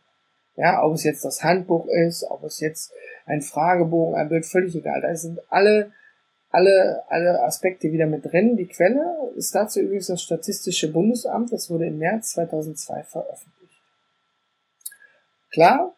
Ja, 0.56 0.84
ob 0.84 0.94
es 0.94 1.04
jetzt 1.04 1.24
das 1.24 1.42
Handbuch 1.42 1.86
ist, 1.86 2.24
ob 2.24 2.44
es 2.44 2.60
jetzt 2.60 2.92
ein 3.26 3.40
Fragebogen, 3.40 4.14
ein 4.14 4.28
Bild, 4.28 4.44
völlig 4.46 4.74
egal. 4.76 5.00
Da 5.00 5.14
sind 5.16 5.40
alle, 5.50 5.92
alle, 6.50 7.02
alle 7.08 7.42
Aspekte 7.42 7.90
wieder 7.90 8.06
mit 8.06 8.24
drin. 8.24 8.56
Die 8.56 8.66
Quelle 8.66 9.32
ist 9.34 9.54
dazu 9.54 9.80
übrigens 9.80 10.08
das 10.08 10.22
Statistische 10.22 10.92
Bundesamt. 10.92 11.52
Das 11.52 11.70
wurde 11.70 11.86
im 11.86 11.98
März 11.98 12.32
2002 12.32 13.02
veröffentlicht. 13.04 13.82
Klar, 15.50 15.94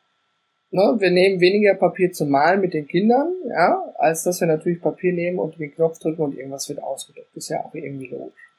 ne, 0.71 0.97
wir 0.99 1.11
nehmen 1.11 1.41
weniger 1.41 1.75
Papier 1.75 2.13
zum 2.13 2.31
Malen 2.31 2.61
mit 2.61 2.75
den 2.75 2.87
Kindern, 2.87 3.33
ja, 3.49 3.93
als 3.97 4.23
dass 4.23 4.41
wir 4.41 4.49
natürlich 4.49 4.81
Papier 4.81 5.13
nehmen 5.13 5.39
und 5.39 5.59
den 5.59 5.75
Knopf 5.75 5.99
drücken 5.99 6.23
und 6.23 6.37
irgendwas 6.37 6.69
wird 6.69 6.83
ausgedruckt. 6.83 7.35
Ist 7.37 7.49
ja 7.49 7.65
auch 7.65 7.75
irgendwie 7.75 8.09
logisch. 8.09 8.54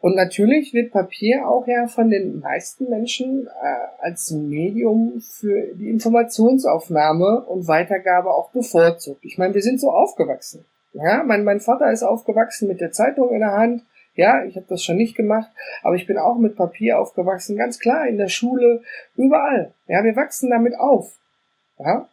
Und 0.00 0.14
natürlich 0.14 0.72
wird 0.74 0.92
Papier 0.92 1.48
auch 1.48 1.66
ja 1.66 1.88
von 1.88 2.08
den 2.08 2.38
meisten 2.38 2.88
Menschen 2.88 3.48
äh, 3.48 4.04
als 4.04 4.30
Medium 4.30 5.20
für 5.20 5.74
die 5.74 5.90
Informationsaufnahme 5.90 7.44
und 7.46 7.66
Weitergabe 7.66 8.30
auch 8.30 8.50
bevorzugt. 8.50 9.24
Ich 9.24 9.38
meine, 9.38 9.54
wir 9.54 9.62
sind 9.62 9.80
so 9.80 9.90
aufgewachsen. 9.90 10.64
Ja, 10.92 11.24
mein, 11.24 11.44
mein 11.44 11.60
Vater 11.60 11.90
ist 11.90 12.02
aufgewachsen 12.02 12.68
mit 12.68 12.80
der 12.80 12.92
Zeitung 12.92 13.30
in 13.30 13.40
der 13.40 13.52
Hand, 13.52 13.82
Ja, 14.14 14.44
ich 14.44 14.56
habe 14.56 14.66
das 14.68 14.82
schon 14.82 14.96
nicht 14.96 15.16
gemacht, 15.16 15.48
aber 15.82 15.94
ich 15.94 16.06
bin 16.06 16.18
auch 16.18 16.38
mit 16.38 16.56
Papier 16.56 16.98
aufgewachsen, 16.98 17.56
ganz 17.56 17.78
klar, 17.78 18.08
in 18.08 18.18
der 18.18 18.28
Schule, 18.28 18.82
überall. 19.16 19.72
Ja, 19.86 20.02
wir 20.02 20.16
wachsen 20.16 20.50
damit 20.50 20.74
auf. 20.76 21.12
Ja? 21.78 22.08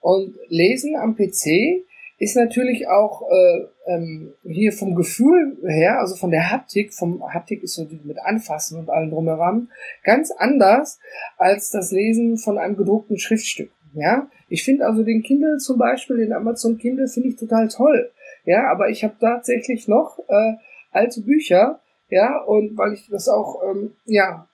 Und 0.00 0.34
Lesen 0.48 0.96
am 0.96 1.16
PC 1.16 1.84
ist 2.18 2.36
natürlich 2.36 2.88
auch 2.88 3.22
äh, 3.28 3.66
ähm, 3.86 4.34
hier 4.44 4.72
vom 4.72 4.94
Gefühl 4.94 5.56
her, 5.66 5.98
also 5.98 6.14
von 6.14 6.30
der 6.30 6.50
Haptik, 6.50 6.94
vom 6.94 7.22
Haptik 7.32 7.62
ist 7.62 7.74
so 7.74 7.88
mit 8.04 8.18
Anfassen 8.18 8.78
und 8.78 8.88
allem 8.88 9.10
drumherum, 9.10 9.68
ganz 10.04 10.30
anders 10.30 11.00
als 11.36 11.70
das 11.70 11.90
Lesen 11.90 12.38
von 12.38 12.58
einem 12.58 12.76
gedruckten 12.76 13.18
Schriftstück. 13.18 13.70
Ja, 13.94 14.28
ich 14.48 14.64
finde 14.64 14.86
also 14.86 15.04
den 15.04 15.22
Kindle 15.22 15.58
zum 15.58 15.78
Beispiel, 15.78 16.16
den 16.16 16.32
Amazon 16.32 16.78
Kindle 16.78 17.06
finde 17.08 17.28
ich 17.28 17.36
total 17.36 17.68
toll. 17.68 18.10
Ja, 18.44 18.70
aber 18.70 18.88
ich 18.88 19.04
habe 19.04 19.14
tatsächlich 19.20 19.88
noch 19.88 20.18
äh, 20.28 20.54
alte 20.90 21.20
Bücher, 21.20 21.80
ja, 22.08 22.40
und 22.42 22.76
weil 22.76 22.92
ich 22.92 23.08
das 23.08 23.28
auch, 23.28 23.62
ähm, 23.68 23.92
ja, 24.04 24.48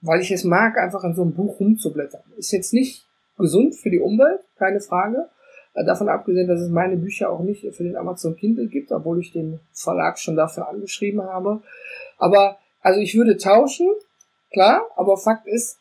weil 0.00 0.20
ich 0.20 0.30
es 0.30 0.44
mag, 0.44 0.78
einfach 0.78 1.04
in 1.04 1.14
so 1.14 1.22
einem 1.22 1.34
Buch 1.34 1.60
rumzublättern. 1.60 2.22
Ist 2.36 2.52
jetzt 2.52 2.72
nicht 2.72 3.06
gesund 3.38 3.74
für 3.74 3.90
die 3.90 4.00
Umwelt, 4.00 4.40
keine 4.58 4.80
Frage. 4.80 5.28
Äh, 5.76 5.84
davon 5.84 6.08
abgesehen, 6.08 6.48
dass 6.48 6.60
es 6.60 6.70
meine 6.70 6.96
Bücher 6.96 7.30
auch 7.30 7.40
nicht 7.40 7.60
für 7.74 7.84
den 7.84 7.96
Amazon 7.96 8.34
Kindle 8.36 8.66
gibt, 8.66 8.90
obwohl 8.90 9.20
ich 9.20 9.32
den 9.32 9.60
Verlag 9.72 10.18
schon 10.18 10.34
dafür 10.34 10.68
angeschrieben 10.68 11.22
habe. 11.22 11.62
Aber, 12.18 12.58
also 12.80 12.98
ich 12.98 13.14
würde 13.14 13.36
tauschen, 13.36 13.86
klar, 14.50 14.86
aber 14.96 15.18
Fakt 15.18 15.46
ist, 15.46 15.78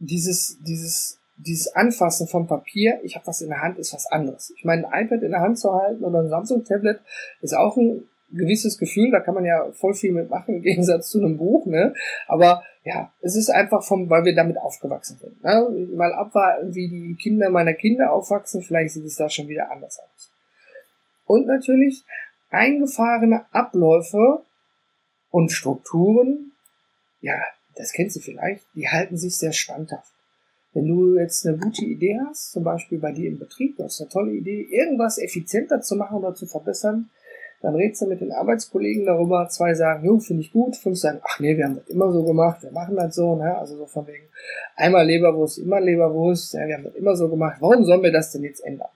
dieses, 0.00 0.58
dieses, 0.62 1.18
dieses 1.36 1.74
Anfassen 1.74 2.26
vom 2.26 2.46
Papier, 2.48 3.00
ich 3.04 3.14
habe 3.14 3.26
was 3.28 3.40
in 3.40 3.48
der 3.48 3.62
Hand, 3.62 3.78
ist 3.78 3.94
was 3.94 4.06
anderes. 4.06 4.52
Ich 4.56 4.64
meine, 4.64 4.92
ein 4.92 5.06
iPad 5.06 5.22
in 5.22 5.30
der 5.30 5.40
Hand 5.40 5.58
zu 5.58 5.72
halten 5.72 6.04
oder 6.04 6.20
ein 6.20 6.28
Samsung-Tablet 6.28 7.00
ist 7.40 7.56
auch 7.56 7.76
ein 7.76 8.08
gewisses 8.30 8.78
Gefühl, 8.78 9.10
da 9.10 9.20
kann 9.20 9.34
man 9.34 9.44
ja 9.44 9.70
voll 9.72 9.94
viel 9.94 10.12
mitmachen 10.12 10.56
im 10.56 10.62
Gegensatz 10.62 11.10
zu 11.10 11.18
einem 11.18 11.38
Buch, 11.38 11.66
ne? 11.66 11.94
Aber 12.26 12.62
ja, 12.84 13.12
es 13.20 13.36
ist 13.36 13.50
einfach 13.50 13.82
vom, 13.82 14.08
weil 14.08 14.24
wir 14.24 14.34
damit 14.34 14.58
aufgewachsen 14.58 15.18
sind. 15.18 15.44
Ne? 15.44 15.88
Mal 15.94 16.12
abwarten, 16.14 16.74
wie 16.74 16.88
die 16.88 17.16
Kinder 17.16 17.50
meiner 17.50 17.74
Kinder 17.74 18.12
aufwachsen, 18.12 18.62
vielleicht 18.62 18.94
sieht 18.94 19.04
es 19.04 19.16
da 19.16 19.28
schon 19.28 19.48
wieder 19.48 19.70
anders 19.70 19.98
aus. 19.98 20.32
Und 21.26 21.46
natürlich 21.46 22.04
eingefahrene 22.50 23.44
Abläufe 23.52 24.42
und 25.30 25.52
Strukturen, 25.52 26.52
ja, 27.20 27.34
das 27.76 27.92
kennst 27.92 28.16
du 28.16 28.20
vielleicht, 28.20 28.64
die 28.74 28.88
halten 28.88 29.18
sich 29.18 29.36
sehr 29.36 29.52
standhaft. 29.52 30.12
Wenn 30.72 30.86
du 30.86 31.18
jetzt 31.18 31.46
eine 31.46 31.58
gute 31.58 31.84
Idee 31.84 32.18
hast, 32.26 32.52
zum 32.52 32.64
Beispiel 32.64 32.98
bei 32.98 33.12
dir 33.12 33.28
im 33.28 33.38
Betrieb, 33.38 33.76
du 33.76 33.84
hast 33.84 34.00
eine 34.00 34.08
tolle 34.08 34.32
Idee, 34.32 34.62
irgendwas 34.62 35.18
effizienter 35.18 35.80
zu 35.80 35.96
machen 35.96 36.18
oder 36.18 36.34
zu 36.34 36.46
verbessern, 36.46 37.10
dann 37.60 37.74
redest 37.74 38.02
du 38.02 38.06
mit 38.06 38.20
den 38.20 38.32
Arbeitskollegen 38.32 39.04
darüber. 39.04 39.48
Zwei 39.48 39.74
sagen, 39.74 40.04
jo, 40.04 40.18
finde 40.20 40.42
ich 40.42 40.52
gut. 40.52 40.76
Fünf 40.76 40.98
sagen, 40.98 41.20
ach 41.24 41.40
nee, 41.40 41.56
wir 41.56 41.64
haben 41.64 41.76
das 41.76 41.88
immer 41.88 42.12
so 42.12 42.24
gemacht, 42.24 42.62
wir 42.62 42.70
machen 42.70 42.96
das 42.96 43.14
so. 43.14 43.34
Ne? 43.34 43.56
Also 43.56 43.76
so 43.76 43.86
von 43.86 44.06
wegen, 44.06 44.28
einmal 44.76 45.06
Leberwurst, 45.06 45.58
immer 45.58 45.80
Leberwurst. 45.80 46.54
Ja, 46.54 46.66
wir 46.66 46.76
haben 46.76 46.84
das 46.84 46.94
immer 46.94 47.16
so 47.16 47.28
gemacht. 47.28 47.56
Warum 47.60 47.84
sollen 47.84 48.02
wir 48.02 48.12
das 48.12 48.32
denn 48.32 48.44
jetzt 48.44 48.64
ändern? 48.64 48.88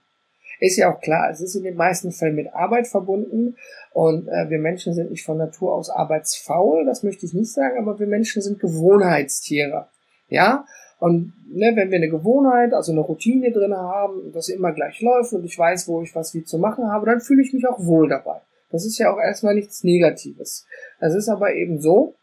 Ist 0.59 0.77
ja 0.77 0.93
auch 0.93 1.01
klar, 1.01 1.29
es 1.29 1.41
ist 1.41 1.55
in 1.55 1.63
den 1.63 1.75
meisten 1.75 2.11
Fällen 2.13 2.35
mit 2.35 2.53
Arbeit 2.53 2.87
verbunden 2.87 3.57
und 3.91 4.29
äh, 4.29 4.49
wir 4.49 4.59
Menschen 4.59 4.93
sind 4.93 5.11
nicht 5.11 5.25
von 5.25 5.37
Natur 5.37 5.73
aus 5.73 5.89
arbeitsfaul, 5.89 6.85
das 6.85 7.03
möchte 7.03 7.25
ich 7.25 7.33
nicht 7.33 7.51
sagen, 7.51 7.77
aber 7.79 7.99
wir 7.99 8.07
Menschen 8.07 8.41
sind 8.41 8.61
Gewohnheitstiere. 8.61 9.87
Ja, 10.29 10.63
und 10.99 11.33
ne, 11.51 11.73
wenn 11.75 11.91
wir 11.91 11.97
eine 11.97 12.07
Gewohnheit, 12.07 12.73
also 12.73 12.93
eine 12.93 13.01
Routine 13.01 13.51
drin 13.51 13.75
haben, 13.75 14.31
das 14.31 14.47
immer 14.47 14.71
gleich 14.71 15.01
läuft 15.01 15.33
und 15.33 15.43
ich 15.43 15.59
weiß, 15.59 15.89
wo 15.89 16.01
ich 16.01 16.15
was 16.15 16.33
wie 16.33 16.45
zu 16.45 16.57
machen 16.59 16.89
habe, 16.89 17.07
dann 17.07 17.19
fühle 17.19 17.41
ich 17.41 17.51
mich 17.51 17.67
auch 17.67 17.83
wohl 17.85 18.07
dabei. 18.07 18.39
Das 18.73 18.85
ist 18.85 18.97
ja 18.97 19.13
auch 19.13 19.19
erstmal 19.19 19.53
nichts 19.53 19.83
Negatives. 19.83 20.65
Es 20.99 21.13
ist 21.13 21.29
aber 21.29 21.53
eben 21.53 21.79
so, 21.79 22.15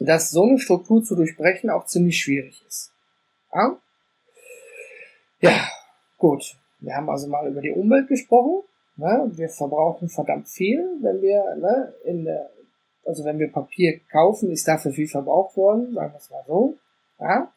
dass 0.00 0.32
so 0.32 0.42
eine 0.42 0.58
Struktur 0.58 1.04
zu 1.04 1.14
durchbrechen 1.14 1.70
auch 1.70 1.86
ziemlich 1.86 2.18
schwierig 2.18 2.64
ist. 2.66 2.90
Ja, 3.54 3.78
ja 5.40 5.68
gut. 6.18 6.56
Wir 6.80 6.96
haben 6.96 7.08
also 7.08 7.28
mal 7.28 7.48
über 7.48 7.60
die 7.60 7.70
Umwelt 7.70 8.08
gesprochen. 8.08 8.64
Ne? 8.96 9.30
Wir 9.36 9.48
verbrauchen 9.48 10.08
verdammt 10.08 10.48
viel, 10.48 10.84
wenn 11.02 11.22
wir 11.22 11.54
ne, 11.54 11.94
in 12.04 12.24
der, 12.24 12.50
also 13.04 13.24
wenn 13.24 13.38
wir 13.38 13.52
Papier 13.52 14.00
kaufen, 14.10 14.50
ist 14.50 14.66
dafür 14.66 14.90
viel 14.90 15.06
verbraucht 15.06 15.56
worden, 15.56 15.94
sagen 15.94 16.12
wir 16.12 16.18
es 16.18 16.30
mal 16.30 16.44
so. 16.48 16.76
Ja? 17.20 17.52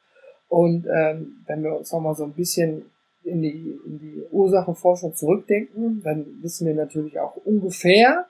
Und 0.49 0.85
ähm, 0.85 1.43
wenn 1.47 1.63
wir 1.63 1.75
uns 1.75 1.91
nochmal 1.91 2.13
so 2.13 2.25
ein 2.25 2.33
bisschen 2.33 2.91
in 3.23 3.41
die, 3.41 3.79
in 3.85 3.99
die 3.99 4.23
Ursachenforschung 4.31 5.15
zurückdenken, 5.15 6.01
dann 6.03 6.25
wissen 6.41 6.67
wir 6.67 6.73
natürlich 6.73 7.19
auch 7.19 7.35
ungefähr, 7.37 8.27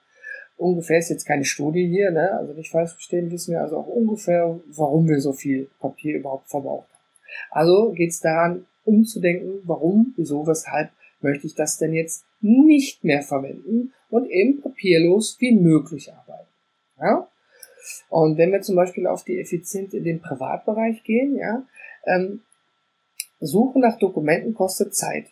ungefähr 0.58 1.00
ist 1.00 1.10
jetzt 1.10 1.25
keine 1.25 1.46
Studie 1.46 1.88
hier, 1.88 2.12
ne? 2.12 2.38
also 2.38 2.53
nicht 2.53 2.72
falsch 2.72 2.91
verstehen, 2.91 3.31
wissen 3.31 3.53
wir 3.53 3.62
also 3.62 3.77
auch 3.77 3.88
ungefähr, 3.88 4.60
warum 4.67 5.08
wir 5.08 5.19
so 5.22 5.34
viel 5.34 5.69
Papier 5.79 6.17
überhaupt 6.17 6.50
verbraucht 6.50 6.89
haben. 6.91 7.03
Also 7.51 7.91
geht 7.91 8.12
es 8.12 8.19
daran, 8.19 8.65
umzudenken, 8.84 9.62
warum, 9.63 10.13
wieso, 10.17 10.48
weshalb 10.48 10.89
möchte 11.22 11.48
ich 11.48 11.55
das 11.55 11.77
denn 11.77 11.93
jetzt 11.93 12.25
nicht 12.41 13.03
mehr 13.03 13.22
verwenden 13.22 13.93
und 14.10 14.29
eben 14.29 14.62
papierlos 14.62 15.38
wie 15.39 15.53
möglich 15.53 16.12
arbeiten. 16.13 16.50
Ja? 17.00 17.27
Und 18.10 18.38
wenn 18.38 18.51
wir 18.51 18.62
zum 18.62 18.75
Beispiel 18.75 19.08
auf 19.08 19.24
die 19.24 19.39
Effizienz 19.39 19.93
in 19.93 20.03
den 20.03 20.22
Privatbereich 20.22 21.03
gehen, 21.03 21.36
ja, 21.36 21.63
ähm, 22.05 22.41
Suche 23.39 23.79
nach 23.79 23.98
Dokumenten 23.98 24.53
kostet 24.53 24.96
Zeit. 24.96 25.27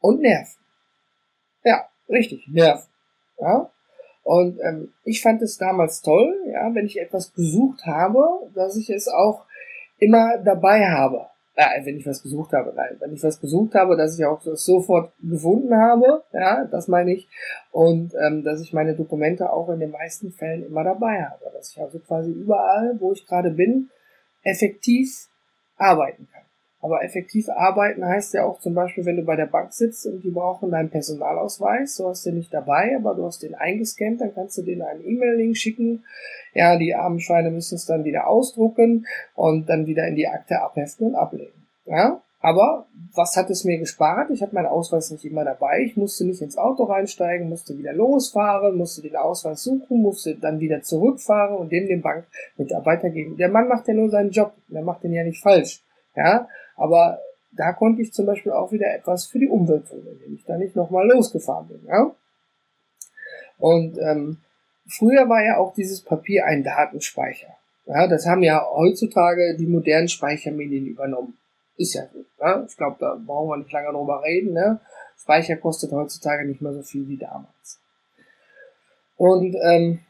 Und 0.00 0.20
Nerven. 0.20 0.60
Ja, 1.64 1.88
richtig, 2.08 2.48
Nerven. 2.48 2.88
Ja? 3.38 3.70
Und 4.24 4.58
ähm, 4.62 4.92
ich 5.04 5.20
fand 5.20 5.42
es 5.42 5.58
damals 5.58 6.02
toll, 6.02 6.34
ja, 6.46 6.72
wenn 6.74 6.86
ich 6.86 7.00
etwas 7.00 7.32
gesucht 7.34 7.86
habe, 7.86 8.22
dass 8.54 8.76
ich 8.76 8.90
es 8.90 9.08
auch 9.08 9.46
immer 9.98 10.38
dabei 10.38 10.86
habe. 10.88 11.26
Äh, 11.54 11.84
wenn 11.84 11.98
ich 11.98 12.06
was 12.06 12.22
gesucht 12.22 12.52
habe, 12.52 12.72
nein, 12.74 12.96
wenn 13.00 13.12
ich 13.12 13.22
was 13.22 13.40
gesucht 13.40 13.74
habe, 13.74 13.96
dass 13.96 14.18
ich 14.18 14.24
auch 14.24 14.42
das 14.42 14.64
sofort 14.64 15.12
gefunden 15.20 15.74
habe, 15.74 16.22
ja, 16.32 16.64
das 16.64 16.88
meine 16.88 17.12
ich. 17.12 17.28
Und 17.72 18.14
ähm, 18.14 18.42
dass 18.42 18.60
ich 18.62 18.72
meine 18.72 18.94
Dokumente 18.94 19.52
auch 19.52 19.68
in 19.68 19.80
den 19.80 19.90
meisten 19.90 20.32
Fällen 20.32 20.64
immer 20.64 20.84
dabei 20.84 21.24
habe. 21.24 21.50
Dass 21.52 21.72
ich 21.72 21.80
also 21.80 21.98
quasi 21.98 22.30
überall, 22.30 22.96
wo 23.00 23.12
ich 23.12 23.26
gerade 23.26 23.50
bin, 23.50 23.90
effektiv 24.42 25.28
arbeiten 25.76 26.28
kann. 26.32 26.42
Aber 26.82 27.04
effektiv 27.04 27.48
arbeiten 27.48 28.04
heißt 28.04 28.34
ja 28.34 28.44
auch 28.44 28.58
zum 28.58 28.74
Beispiel, 28.74 29.06
wenn 29.06 29.16
du 29.16 29.22
bei 29.22 29.36
der 29.36 29.46
Bank 29.46 29.72
sitzt 29.72 30.04
und 30.04 30.22
die 30.24 30.30
brauchen 30.30 30.72
deinen 30.72 30.90
Personalausweis, 30.90 31.96
du 31.96 32.08
hast 32.08 32.26
den 32.26 32.34
nicht 32.34 32.52
dabei, 32.52 32.96
aber 32.96 33.14
du 33.14 33.24
hast 33.24 33.44
den 33.44 33.54
eingescannt, 33.54 34.20
dann 34.20 34.34
kannst 34.34 34.58
du 34.58 34.62
denen 34.62 34.82
einen 34.82 35.04
E-Mail-Link 35.04 35.56
schicken. 35.56 36.04
Ja, 36.54 36.76
die 36.76 36.92
armen 36.92 37.20
Schweine 37.20 37.52
müssen 37.52 37.76
es 37.76 37.86
dann 37.86 38.02
wieder 38.02 38.26
ausdrucken 38.26 39.06
und 39.36 39.68
dann 39.68 39.86
wieder 39.86 40.08
in 40.08 40.16
die 40.16 40.26
Akte 40.26 40.60
abheften 40.60 41.06
und 41.06 41.14
ablegen. 41.14 41.66
Ja, 41.86 42.20
aber 42.40 42.86
was 43.14 43.36
hat 43.36 43.48
es 43.50 43.62
mir 43.62 43.78
gespart? 43.78 44.30
Ich 44.30 44.42
habe 44.42 44.54
meinen 44.56 44.66
Ausweis 44.66 45.12
nicht 45.12 45.24
immer 45.24 45.44
dabei. 45.44 45.82
Ich 45.86 45.96
musste 45.96 46.24
nicht 46.24 46.42
ins 46.42 46.58
Auto 46.58 46.82
reinsteigen, 46.82 47.48
musste 47.48 47.78
wieder 47.78 47.92
losfahren, 47.92 48.76
musste 48.76 49.02
den 49.02 49.14
Ausweis 49.14 49.62
suchen, 49.62 50.02
musste 50.02 50.34
dann 50.34 50.58
wieder 50.58 50.82
zurückfahren 50.82 51.56
und 51.56 51.70
dem 51.70 51.86
den 51.86 52.02
Bankmitarbeiter 52.02 53.10
geben. 53.10 53.36
Der 53.36 53.50
Mann 53.50 53.68
macht 53.68 53.86
ja 53.86 53.94
nur 53.94 54.10
seinen 54.10 54.32
Job, 54.32 54.54
der 54.66 54.82
macht 54.82 55.04
den 55.04 55.12
ja 55.12 55.22
nicht 55.22 55.40
falsch. 55.40 55.84
Ja, 56.16 56.48
aber 56.76 57.20
da 57.52 57.72
konnte 57.72 58.02
ich 58.02 58.12
zum 58.12 58.26
Beispiel 58.26 58.52
auch 58.52 58.72
wieder 58.72 58.94
etwas 58.94 59.26
für 59.26 59.38
die 59.38 59.48
Umwelt 59.48 59.88
tun, 59.88 60.06
indem 60.06 60.34
ich 60.34 60.44
da 60.44 60.56
nicht 60.56 60.74
nochmal 60.74 61.06
losgefahren 61.08 61.68
bin. 61.68 61.84
Ja? 61.86 62.14
Und 63.58 63.98
ähm, 63.98 64.38
früher 64.88 65.28
war 65.28 65.44
ja 65.44 65.58
auch 65.58 65.74
dieses 65.74 66.00
Papier 66.00 66.46
ein 66.46 66.64
Datenspeicher. 66.64 67.54
Ja, 67.86 68.06
das 68.06 68.26
haben 68.26 68.42
ja 68.42 68.64
heutzutage 68.74 69.56
die 69.58 69.66
modernen 69.66 70.08
Speichermedien 70.08 70.86
übernommen. 70.86 71.36
Ist 71.76 71.94
ja 71.94 72.02
so. 72.12 72.24
Ja? 72.40 72.64
Ich 72.66 72.76
glaube, 72.76 72.96
da 73.00 73.18
brauchen 73.24 73.50
wir 73.50 73.56
nicht 73.58 73.72
lange 73.72 73.92
drüber 73.92 74.22
reden. 74.22 74.52
Ne? 74.54 74.80
Speicher 75.18 75.56
kostet 75.56 75.92
heutzutage 75.92 76.46
nicht 76.46 76.62
mehr 76.62 76.72
so 76.72 76.82
viel 76.82 77.08
wie 77.08 77.18
damals. 77.18 77.80
Und 79.16 79.54
ähm, 79.62 80.00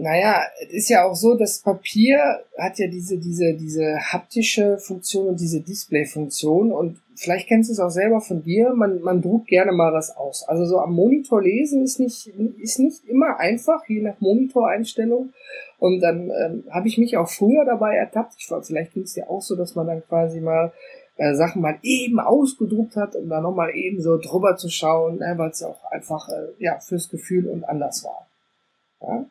naja, 0.00 0.42
es 0.62 0.72
ist 0.72 0.88
ja 0.90 1.04
auch 1.04 1.16
so, 1.16 1.34
das 1.34 1.58
Papier 1.58 2.18
hat 2.56 2.78
ja 2.78 2.86
diese, 2.86 3.18
diese, 3.18 3.54
diese 3.54 3.96
haptische 3.98 4.78
Funktion 4.78 5.26
und 5.26 5.40
diese 5.40 5.60
Display-Funktion 5.60 6.70
und 6.70 7.00
vielleicht 7.16 7.48
kennst 7.48 7.68
du 7.68 7.72
es 7.72 7.80
auch 7.80 7.90
selber 7.90 8.20
von 8.20 8.44
dir, 8.44 8.72
man, 8.74 9.00
man 9.00 9.20
druckt 9.20 9.48
gerne 9.48 9.72
mal 9.72 9.92
was 9.92 10.16
aus. 10.16 10.44
Also 10.46 10.66
so 10.66 10.78
am 10.78 10.92
Monitor 10.92 11.42
lesen 11.42 11.82
ist 11.82 11.98
nicht, 11.98 12.28
ist 12.60 12.78
nicht 12.78 13.04
immer 13.06 13.40
einfach, 13.40 13.88
je 13.88 14.00
nach 14.00 14.20
Monitoreinstellung. 14.20 15.32
Und 15.80 16.00
dann 16.00 16.30
ähm, 16.30 16.64
habe 16.70 16.86
ich 16.86 16.98
mich 16.98 17.16
auch 17.16 17.28
früher 17.28 17.64
dabei 17.64 17.96
ertappt. 17.96 18.34
Ich 18.38 18.48
war, 18.52 18.62
vielleicht 18.62 18.94
ging 18.94 19.02
es 19.02 19.14
dir 19.14 19.28
auch 19.28 19.42
so, 19.42 19.56
dass 19.56 19.74
man 19.74 19.88
dann 19.88 20.04
quasi 20.06 20.40
mal 20.40 20.72
äh, 21.16 21.34
Sachen 21.34 21.60
mal 21.60 21.78
eben 21.82 22.20
ausgedruckt 22.20 22.94
hat, 22.94 23.16
um 23.16 23.28
da 23.28 23.40
nochmal 23.40 23.74
eben 23.74 24.00
so 24.00 24.16
drüber 24.16 24.56
zu 24.56 24.68
schauen, 24.68 25.20
äh, 25.20 25.36
weil 25.36 25.50
es 25.50 25.60
ja 25.60 25.68
auch 25.68 25.84
einfach 25.90 26.28
äh, 26.28 26.62
ja 26.62 26.78
fürs 26.78 27.08
Gefühl 27.08 27.48
und 27.48 27.64
anders 27.64 28.04
war. 28.04 28.28
Ja? 29.02 29.26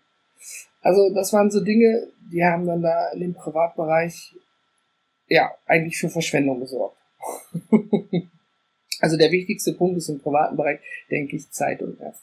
Also 0.87 1.13
das 1.13 1.33
waren 1.33 1.51
so 1.51 1.59
Dinge, 1.59 2.07
die 2.31 2.41
haben 2.41 2.65
dann 2.65 2.81
da 2.81 3.09
in 3.09 3.19
dem 3.19 3.33
Privatbereich 3.33 4.37
ja 5.27 5.51
eigentlich 5.65 5.97
für 5.97 6.07
Verschwendung 6.07 6.61
gesorgt. 6.61 6.95
also 9.01 9.17
der 9.17 9.29
wichtigste 9.33 9.73
Punkt 9.73 9.97
ist 9.97 10.07
im 10.07 10.21
privaten 10.21 10.55
Bereich, 10.55 10.79
denke 11.11 11.35
ich, 11.35 11.51
Zeit 11.51 11.81
und 11.81 11.99
Nerven. 11.99 12.21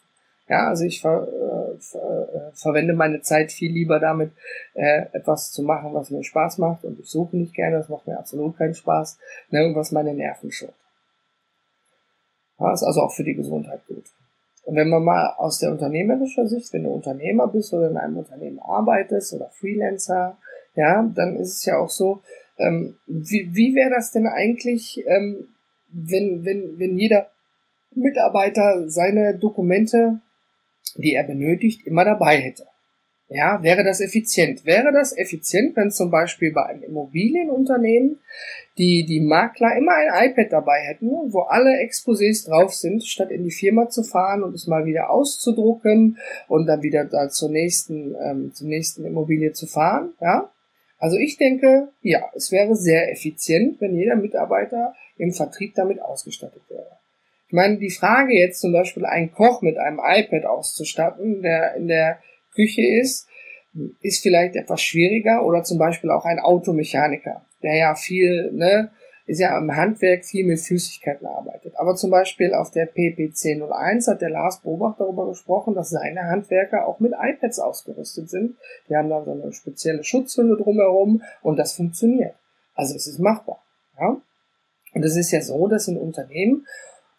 Ja, 0.48 0.68
also 0.68 0.84
ich 0.84 1.02
ver, 1.02 1.28
äh, 1.28 1.78
ver, 1.78 2.28
äh, 2.32 2.56
verwende 2.56 2.94
meine 2.94 3.20
Zeit 3.20 3.52
viel 3.52 3.70
lieber 3.70 4.00
damit, 4.00 4.32
äh, 4.72 5.08
etwas 5.12 5.52
zu 5.52 5.62
machen, 5.62 5.92
was 5.92 6.08
mir 6.08 6.24
Spaß 6.24 6.56
macht 6.56 6.84
und 6.84 6.98
ich 6.98 7.10
suche 7.10 7.36
nicht 7.36 7.52
gerne, 7.52 7.76
das 7.76 7.90
macht 7.90 8.06
mir 8.06 8.18
absolut 8.18 8.56
keinen 8.56 8.74
Spaß, 8.74 9.18
ne, 9.50 9.72
was 9.74 9.92
meine 9.92 10.14
Nerven 10.14 10.50
schont. 10.50 10.72
Ja, 12.58 12.72
ist 12.72 12.82
also 12.82 13.02
auch 13.02 13.12
für 13.12 13.24
die 13.24 13.34
Gesundheit 13.34 13.86
gut. 13.86 14.04
Und 14.64 14.76
wenn 14.76 14.88
man 14.88 15.04
mal 15.04 15.34
aus 15.36 15.58
der 15.58 15.70
unternehmerischen 15.70 16.48
Sicht, 16.48 16.72
wenn 16.72 16.84
du 16.84 16.90
Unternehmer 16.90 17.48
bist 17.48 17.72
oder 17.74 17.90
in 17.90 17.96
einem 17.96 18.16
Unternehmen 18.16 18.58
arbeitest 18.60 19.34
oder 19.34 19.50
Freelancer, 19.50 20.38
ja, 20.74 21.08
dann 21.14 21.36
ist 21.36 21.58
es 21.58 21.64
ja 21.64 21.78
auch 21.78 21.90
so, 21.90 22.22
ähm, 22.58 22.96
wie, 23.06 23.50
wie 23.52 23.74
wäre 23.74 23.90
das 23.90 24.12
denn 24.12 24.26
eigentlich, 24.26 25.04
ähm, 25.06 25.48
wenn, 25.88 26.44
wenn, 26.44 26.78
wenn 26.78 26.98
jeder 26.98 27.28
Mitarbeiter 27.94 28.88
seine 28.88 29.36
Dokumente 29.38 30.20
die 30.96 31.14
er 31.14 31.24
benötigt, 31.24 31.86
immer 31.86 32.04
dabei 32.04 32.38
hätte. 32.38 32.66
Ja, 33.28 33.62
wäre 33.62 33.84
das 33.84 34.00
effizient? 34.00 34.66
Wäre 34.66 34.92
das 34.92 35.16
effizient, 35.16 35.76
wenn 35.76 35.90
zum 35.90 36.10
Beispiel 36.10 36.52
bei 36.52 36.66
einem 36.66 36.82
Immobilienunternehmen 36.82 38.20
die, 38.76 39.06
die 39.06 39.20
Makler 39.20 39.76
immer 39.76 39.92
ein 39.92 40.30
iPad 40.30 40.52
dabei 40.52 40.80
hätten, 40.80 41.08
wo 41.32 41.40
alle 41.40 41.70
Exposés 41.70 42.46
drauf 42.46 42.74
sind, 42.74 43.04
statt 43.04 43.30
in 43.30 43.44
die 43.44 43.50
Firma 43.50 43.88
zu 43.88 44.02
fahren 44.02 44.42
und 44.42 44.54
es 44.54 44.66
mal 44.66 44.84
wieder 44.84 45.10
auszudrucken 45.10 46.18
und 46.48 46.66
dann 46.66 46.82
wieder 46.82 47.06
da 47.06 47.30
zur 47.30 47.48
nächsten, 47.48 48.14
ähm, 48.22 48.52
zur 48.52 48.68
nächsten 48.68 49.04
Immobilie 49.06 49.52
zu 49.52 49.66
fahren, 49.66 50.12
ja? 50.20 50.50
Also 50.98 51.16
ich 51.16 51.36
denke, 51.36 51.88
ja, 52.02 52.30
es 52.34 52.50
wäre 52.52 52.76
sehr 52.76 53.10
effizient, 53.10 53.80
wenn 53.80 53.96
jeder 53.96 54.16
Mitarbeiter 54.16 54.94
im 55.18 55.32
Vertrieb 55.32 55.74
damit 55.74 56.00
ausgestattet 56.00 56.62
wäre. 56.68 56.98
Ich 57.48 57.52
meine, 57.52 57.78
die 57.78 57.90
Frage 57.90 58.34
jetzt 58.34 58.60
zum 58.60 58.72
Beispiel 58.72 59.04
einen 59.04 59.32
Koch 59.32 59.60
mit 59.60 59.76
einem 59.76 60.00
iPad 60.02 60.46
auszustatten, 60.46 61.42
der 61.42 61.74
in 61.74 61.88
der 61.88 62.20
Küche 62.54 62.82
ist, 63.00 63.28
ist 64.00 64.22
vielleicht 64.22 64.56
etwas 64.56 64.80
schwieriger 64.80 65.44
oder 65.44 65.62
zum 65.64 65.78
Beispiel 65.78 66.10
auch 66.10 66.24
ein 66.24 66.38
Automechaniker, 66.38 67.44
der 67.62 67.76
ja 67.76 67.94
viel, 67.94 68.52
ne, 68.52 68.90
ist 69.26 69.40
ja 69.40 69.56
im 69.58 69.74
Handwerk 69.74 70.24
viel 70.24 70.44
mit 70.44 70.60
Flüssigkeiten 70.60 71.26
arbeitet. 71.26 71.74
Aber 71.76 71.96
zum 71.96 72.10
Beispiel 72.10 72.52
auf 72.54 72.70
der 72.70 72.86
PPC 72.86 73.60
01 73.62 74.06
hat 74.06 74.20
der 74.20 74.30
Lars 74.30 74.60
Bobach 74.60 74.96
darüber 74.98 75.26
gesprochen, 75.28 75.74
dass 75.74 75.90
seine 75.90 76.24
Handwerker 76.24 76.86
auch 76.86 77.00
mit 77.00 77.12
iPads 77.18 77.58
ausgerüstet 77.58 78.28
sind. 78.28 78.56
Die 78.88 78.96
haben 78.96 79.08
dann 79.08 79.24
so 79.24 79.32
eine 79.32 79.52
spezielle 79.52 80.04
Schutzhülle 80.04 80.56
drumherum 80.56 81.22
und 81.42 81.56
das 81.58 81.72
funktioniert. 81.72 82.34
Also 82.74 82.94
es 82.94 83.06
ist 83.06 83.18
machbar. 83.18 83.64
Ja? 83.98 84.20
Und 84.92 85.02
es 85.02 85.16
ist 85.16 85.30
ja 85.30 85.40
so, 85.40 85.68
dass 85.68 85.88
in 85.88 85.96
Unternehmen 85.96 86.66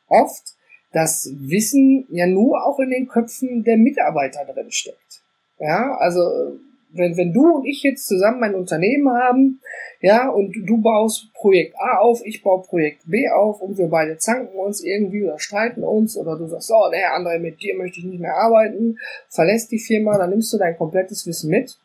oft 0.07 0.55
das 0.91 1.29
Wissen 1.39 2.05
ja 2.09 2.27
nur 2.27 2.65
auch 2.65 2.79
in 2.79 2.91
den 2.91 3.07
Köpfen 3.07 3.63
der 3.63 3.77
Mitarbeiter 3.77 4.45
drin 4.45 4.71
steckt. 4.71 5.24
Ja, 5.59 5.95
also 5.97 6.59
wenn, 6.95 7.17
wenn 7.17 7.33
du 7.33 7.57
und 7.57 7.65
ich 7.65 7.83
jetzt 7.83 8.07
zusammen 8.07 8.43
ein 8.43 8.55
Unternehmen 8.55 9.09
haben, 9.09 9.61
ja, 10.01 10.29
und 10.29 10.53
du 10.65 10.81
baust 10.81 11.33
Projekt 11.33 11.75
A 11.77 11.97
auf, 11.97 12.21
ich 12.23 12.43
baue 12.43 12.63
Projekt 12.63 13.03
B 13.05 13.29
auf 13.29 13.61
und 13.61 13.77
wir 13.77 13.87
beide 13.87 14.17
zanken 14.17 14.57
uns 14.57 14.81
irgendwie 14.81 15.23
oder 15.23 15.39
streiten 15.39 15.83
uns 15.83 16.17
oder 16.17 16.37
du 16.37 16.47
sagst, 16.47 16.71
oh, 16.71 16.89
der 16.91 17.13
andere, 17.13 17.39
mit 17.39 17.61
dir 17.61 17.75
möchte 17.75 17.99
ich 17.99 18.05
nicht 18.05 18.19
mehr 18.19 18.35
arbeiten, 18.35 18.97
verlässt 19.29 19.71
die 19.71 19.79
Firma, 19.79 20.17
dann 20.17 20.29
nimmst 20.29 20.53
du 20.53 20.57
dein 20.57 20.77
komplettes 20.77 21.25
Wissen 21.27 21.49
mit. 21.49 21.77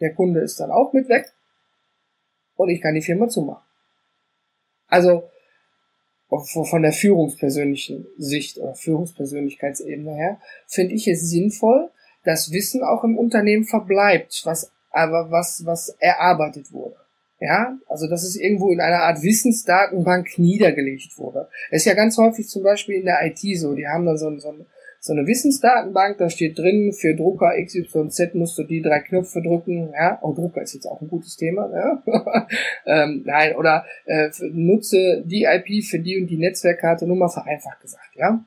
Der 0.00 0.14
Kunde 0.14 0.40
ist 0.40 0.60
dann 0.60 0.70
auch 0.70 0.92
mit 0.92 1.08
weg 1.08 1.32
und 2.56 2.68
ich 2.68 2.80
kann 2.80 2.94
die 2.94 3.02
Firma 3.02 3.28
zumachen. 3.28 3.64
Also, 4.88 5.24
von 6.28 6.82
der 6.82 6.92
führungspersönlichen 6.92 8.06
Sicht 8.16 8.58
oder 8.58 8.74
Führungspersönlichkeitsebene 8.74 10.14
her, 10.14 10.40
finde 10.66 10.94
ich 10.94 11.06
es 11.06 11.28
sinnvoll, 11.28 11.90
dass 12.24 12.52
Wissen 12.52 12.82
auch 12.82 13.04
im 13.04 13.18
Unternehmen 13.18 13.64
verbleibt, 13.64 14.42
was 14.44 14.70
aber 14.90 15.30
was, 15.30 15.64
was 15.64 15.96
erarbeitet 15.98 16.72
wurde. 16.72 16.96
Ja, 17.40 17.76
also 17.88 18.08
dass 18.08 18.22
es 18.22 18.36
irgendwo 18.36 18.70
in 18.70 18.80
einer 18.80 19.00
Art 19.00 19.20
Wissensdatenbank 19.22 20.38
niedergelegt 20.38 21.18
wurde. 21.18 21.48
Es 21.70 21.82
ist 21.82 21.86
ja 21.86 21.94
ganz 21.94 22.16
häufig 22.16 22.48
zum 22.48 22.62
Beispiel 22.62 22.96
in 23.00 23.04
der 23.04 23.18
IT 23.26 23.40
so, 23.58 23.74
die 23.74 23.88
haben 23.88 24.06
dann 24.06 24.16
so, 24.16 24.30
so, 24.38 24.54
so 25.00 25.12
eine 25.12 25.26
Wissensdatenbank, 25.26 26.18
da 26.18 26.30
steht 26.30 26.56
drin, 26.56 26.92
für 26.92 27.16
Drucker 27.16 27.50
XYZ 27.60 28.34
musst 28.34 28.56
du 28.58 28.62
die 28.62 28.80
drei 28.80 29.00
Knöpfe 29.00 29.42
drücken, 29.42 29.92
ja, 29.92 30.20
oh, 30.22 30.32
Drucker 30.32 30.62
ist 30.62 30.74
jetzt 30.74 30.86
auch 30.86 31.00
ein 31.00 31.08
gutes 31.08 31.36
Thema, 31.36 31.68
ja? 31.74 32.02
ähm, 32.86 33.22
nein, 33.26 33.56
oder 33.56 33.84
äh, 34.06 34.30
nutze 34.52 35.24
die 35.26 35.42
IP 35.42 35.84
für 35.84 35.98
die 35.98 36.20
und 36.20 36.28
die 36.28 36.38
Netzwerkkarte, 36.38 37.08
nur 37.08 37.16
mal 37.16 37.28
vereinfacht 37.28 37.80
gesagt, 37.80 38.14
ja. 38.14 38.44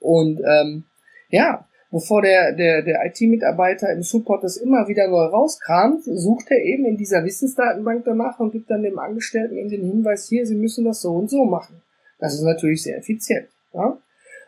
Und 0.00 0.42
ähm, 0.46 0.84
ja, 1.30 1.66
bevor 1.90 2.22
der, 2.22 2.52
der, 2.52 2.82
der 2.82 3.06
IT-Mitarbeiter 3.06 3.90
im 3.92 4.02
Support 4.02 4.44
das 4.44 4.56
immer 4.56 4.88
wieder 4.88 5.08
neu 5.08 5.24
rauskramt, 5.24 6.04
sucht 6.04 6.50
er 6.50 6.62
eben 6.62 6.84
in 6.84 6.96
dieser 6.96 7.24
Wissensdatenbank 7.24 8.04
danach 8.04 8.38
und 8.40 8.52
gibt 8.52 8.70
dann 8.70 8.82
dem 8.82 8.98
Angestellten 8.98 9.56
eben 9.56 9.70
den 9.70 9.84
Hinweis, 9.84 10.28
hier, 10.28 10.46
Sie 10.46 10.56
müssen 10.56 10.84
das 10.84 11.00
so 11.00 11.12
und 11.12 11.30
so 11.30 11.44
machen. 11.44 11.82
Das 12.18 12.34
ist 12.34 12.42
natürlich 12.42 12.82
sehr 12.82 12.98
effizient. 12.98 13.48
Ja? 13.72 13.98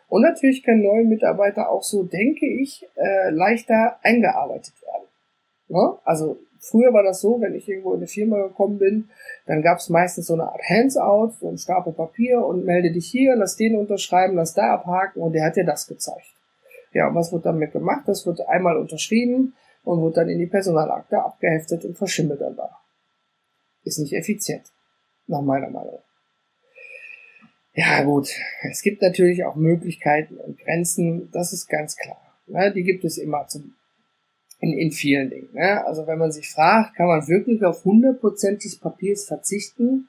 Und 0.09 0.23
natürlich 0.23 0.65
können 0.65 0.83
neue 0.83 1.05
Mitarbeiter 1.05 1.71
auch 1.71 1.83
so, 1.83 2.03
denke 2.03 2.47
ich, 2.47 2.87
äh, 2.97 3.31
leichter 3.31 3.97
eingearbeitet 4.03 4.75
werden. 4.83 5.07
Ja? 5.69 5.99
Also 6.05 6.39
früher 6.59 6.93
war 6.93 7.05
das 7.05 7.21
so, 7.21 7.41
wenn 7.41 7.55
ich 7.55 7.69
irgendwo 7.69 7.93
in 7.93 7.99
eine 7.99 8.07
Firma 8.09 8.43
gekommen 8.49 8.79
bin, 8.79 9.09
dann 9.47 9.63
gab 9.63 9.79
es 9.79 9.89
meistens 9.89 10.27
so 10.27 10.35
eine 10.35 10.45
Art 10.45 10.63
Hands-out, 10.69 11.35
so 11.41 11.49
ein 11.49 11.59
Stapel 11.59 11.93
Papier 11.93 12.45
und 12.45 12.65
melde 12.65 12.93
dich 12.93 13.07
hier, 13.07 13.37
lass 13.37 13.57
den 13.57 13.77
unterschreiben, 13.77 14.35
lass 14.35 14.53
da 14.53 14.75
abhaken 14.75 15.23
und 15.23 15.33
der 15.33 15.45
hat 15.45 15.57
dir 15.57 15.65
das 15.65 15.87
gezeigt. 15.87 16.27
Ja, 16.93 17.09
und 17.09 17.15
was 17.15 17.33
wird 17.33 17.47
damit 17.47 17.73
gemacht? 17.73 18.03
Das 18.07 18.27
wird 18.27 18.41
einmal 18.49 18.77
unterschrieben 18.77 19.55
und 19.85 20.03
wird 20.03 20.17
dann 20.17 20.29
in 20.29 20.39
die 20.39 20.47
Personalakte 20.47 21.23
abgeheftet 21.23 21.85
und 21.85 21.97
verschimmelt 21.97 22.41
dann 22.41 22.57
da. 22.57 22.71
Ist 23.85 23.99
nicht 23.99 24.13
effizient, 24.13 24.73
nach 25.27 25.43
meiner 25.43 25.71
Meinung. 25.71 26.01
Ja 27.75 28.03
gut, 28.03 28.29
es 28.69 28.83
gibt 28.83 29.01
natürlich 29.01 29.45
auch 29.45 29.55
Möglichkeiten 29.55 30.37
und 30.37 30.59
Grenzen, 30.59 31.31
das 31.31 31.53
ist 31.53 31.69
ganz 31.69 31.97
klar. 31.97 32.21
Ne? 32.47 32.73
Die 32.73 32.83
gibt 32.83 33.05
es 33.05 33.17
immer 33.17 33.47
zum, 33.47 33.75
in, 34.59 34.77
in 34.77 34.91
vielen 34.91 35.31
Dingen. 35.31 35.49
Ne? 35.53 35.85
Also 35.87 36.07
wenn 36.07 36.19
man 36.19 36.33
sich 36.33 36.51
fragt, 36.51 36.97
kann 36.97 37.07
man 37.07 37.27
wirklich 37.29 37.65
auf 37.65 37.85
100% 37.85 38.63
des 38.63 38.79
Papiers 38.79 39.25
verzichten? 39.25 40.09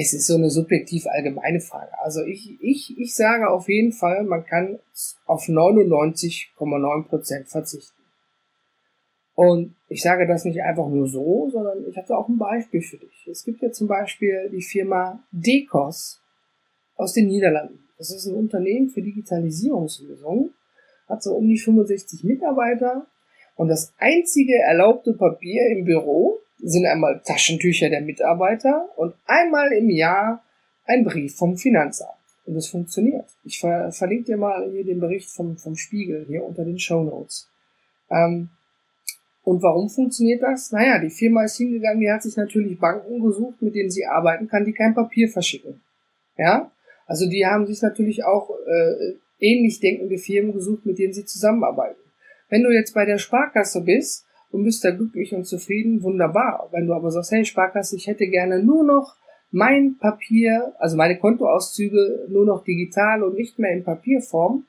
Es 0.00 0.12
ist 0.12 0.28
so 0.28 0.36
eine 0.36 0.48
subjektiv 0.48 1.08
allgemeine 1.08 1.58
Frage. 1.58 1.90
Also 2.00 2.22
ich, 2.22 2.56
ich, 2.60 2.96
ich 2.96 3.16
sage 3.16 3.50
auf 3.50 3.68
jeden 3.68 3.90
Fall, 3.90 4.22
man 4.22 4.44
kann 4.44 4.78
auf 5.26 5.48
99,9% 5.48 7.46
verzichten. 7.46 8.00
Und 9.34 9.74
ich 9.88 10.00
sage 10.02 10.28
das 10.28 10.44
nicht 10.44 10.62
einfach 10.62 10.88
nur 10.88 11.08
so, 11.08 11.50
sondern 11.50 11.84
ich 11.88 11.96
habe 11.96 12.06
da 12.06 12.14
auch 12.14 12.28
ein 12.28 12.38
Beispiel 12.38 12.80
für 12.80 12.98
dich. 12.98 13.26
Es 13.28 13.44
gibt 13.44 13.60
ja 13.60 13.72
zum 13.72 13.88
Beispiel 13.88 14.48
die 14.52 14.62
Firma 14.62 15.24
Decos 15.32 16.22
aus 16.94 17.12
den 17.12 17.26
Niederlanden. 17.26 17.80
Das 17.98 18.14
ist 18.14 18.26
ein 18.26 18.36
Unternehmen 18.36 18.90
für 18.90 19.02
Digitalisierungslösungen, 19.02 20.54
hat 21.08 21.24
so 21.24 21.34
um 21.34 21.48
die 21.48 21.58
65 21.58 22.22
Mitarbeiter 22.22 23.08
und 23.56 23.66
das 23.66 23.92
einzige 23.98 24.54
erlaubte 24.58 25.14
Papier 25.14 25.66
im 25.76 25.84
Büro 25.84 26.38
sind 26.58 26.86
einmal 26.86 27.22
Taschentücher 27.24 27.88
der 27.88 28.00
Mitarbeiter 28.00 28.88
und 28.96 29.14
einmal 29.26 29.72
im 29.72 29.90
Jahr 29.90 30.42
ein 30.84 31.04
Brief 31.04 31.36
vom 31.36 31.56
Finanzamt. 31.56 32.12
Und 32.46 32.56
es 32.56 32.68
funktioniert. 32.68 33.26
Ich 33.44 33.60
ver 33.60 33.92
verlinke 33.92 34.24
dir 34.24 34.36
mal 34.38 34.70
hier 34.70 34.84
den 34.84 35.00
Bericht 35.00 35.30
vom, 35.30 35.58
vom 35.58 35.76
Spiegel 35.76 36.24
hier 36.26 36.44
unter 36.44 36.64
den 36.64 36.78
Show 36.78 37.02
Notes. 37.04 37.48
Ähm, 38.10 38.48
und 39.44 39.62
warum 39.62 39.88
funktioniert 39.88 40.42
das? 40.42 40.72
Naja, 40.72 40.98
die 40.98 41.10
Firma 41.10 41.44
ist 41.44 41.56
hingegangen, 41.56 42.00
die 42.00 42.10
hat 42.10 42.22
sich 42.22 42.36
natürlich 42.36 42.78
Banken 42.78 43.22
gesucht, 43.22 43.62
mit 43.62 43.74
denen 43.74 43.90
sie 43.90 44.06
arbeiten 44.06 44.48
kann, 44.48 44.64
die 44.64 44.72
kein 44.72 44.94
Papier 44.94 45.28
verschicken. 45.28 45.80
Ja? 46.36 46.70
Also 47.06 47.28
die 47.28 47.46
haben 47.46 47.66
sich 47.66 47.80
natürlich 47.80 48.24
auch 48.24 48.50
äh, 48.50 49.14
ähnlich 49.38 49.80
denkende 49.80 50.18
Firmen 50.18 50.52
gesucht, 50.52 50.84
mit 50.84 50.98
denen 50.98 51.12
sie 51.12 51.24
zusammenarbeiten. 51.24 52.00
Wenn 52.48 52.62
du 52.62 52.70
jetzt 52.70 52.94
bei 52.94 53.04
der 53.04 53.18
Sparkasse 53.18 53.82
bist 53.82 54.26
und 54.50 54.64
bist 54.64 54.84
da 54.84 54.90
glücklich 54.90 55.34
und 55.34 55.44
zufrieden, 55.44 56.02
wunderbar. 56.02 56.68
Wenn 56.72 56.86
du 56.86 56.94
aber 56.94 57.10
sagst, 57.10 57.32
hey 57.32 57.44
Sparkasse, 57.44 57.96
ich 57.96 58.06
hätte 58.06 58.26
gerne 58.26 58.62
nur 58.62 58.84
noch 58.84 59.16
mein 59.50 59.96
Papier, 59.98 60.74
also 60.78 60.96
meine 60.96 61.18
Kontoauszüge 61.18 62.26
nur 62.28 62.44
noch 62.44 62.64
digital 62.64 63.22
und 63.22 63.34
nicht 63.34 63.58
mehr 63.58 63.72
in 63.72 63.84
Papierform, 63.84 64.64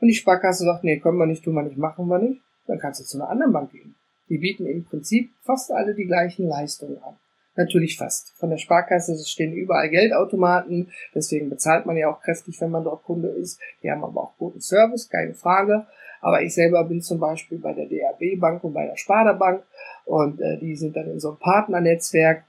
und 0.00 0.08
die 0.08 0.14
Sparkasse 0.14 0.64
sagt, 0.64 0.84
nee, 0.84 0.98
können 0.98 1.18
wir 1.18 1.26
nicht, 1.26 1.44
tun 1.44 1.54
wir 1.54 1.62
nicht, 1.62 1.78
machen 1.78 2.08
wir 2.08 2.18
nicht, 2.18 2.42
dann 2.66 2.78
kannst 2.78 3.00
du 3.00 3.04
zu 3.04 3.18
einer 3.18 3.30
anderen 3.30 3.52
Bank 3.52 3.70
gehen. 3.70 3.94
Die 4.28 4.38
bieten 4.38 4.66
im 4.66 4.84
Prinzip 4.84 5.30
fast 5.42 5.70
alle 5.72 5.94
die 5.94 6.06
gleichen 6.06 6.46
Leistungen 6.46 6.98
an. 7.02 7.16
Natürlich 7.56 7.96
fast. 7.96 8.36
Von 8.36 8.50
der 8.50 8.56
Sparkasse 8.56 9.16
stehen 9.24 9.52
überall 9.52 9.88
Geldautomaten, 9.88 10.90
deswegen 11.14 11.50
bezahlt 11.50 11.86
man 11.86 11.96
ja 11.96 12.10
auch 12.10 12.20
kräftig, 12.20 12.60
wenn 12.60 12.70
man 12.70 12.84
dort 12.84 13.04
Kunde 13.04 13.28
ist. 13.28 13.60
Die 13.82 13.90
haben 13.90 14.02
aber 14.02 14.22
auch 14.22 14.36
guten 14.36 14.60
Service, 14.60 15.08
keine 15.08 15.34
Frage. 15.34 15.86
Aber 16.24 16.40
ich 16.40 16.54
selber 16.54 16.84
bin 16.84 17.02
zum 17.02 17.20
Beispiel 17.20 17.58
bei 17.58 17.74
der 17.74 17.84
DAB 17.84 18.40
Bank 18.40 18.64
und 18.64 18.72
bei 18.72 18.86
der 18.86 18.96
Sparda 18.96 19.34
Bank 19.34 19.62
und 20.06 20.40
äh, 20.40 20.58
die 20.58 20.74
sind 20.74 20.96
dann 20.96 21.10
in 21.10 21.20
so 21.20 21.28
einem 21.28 21.38
Partnernetzwerk 21.38 22.44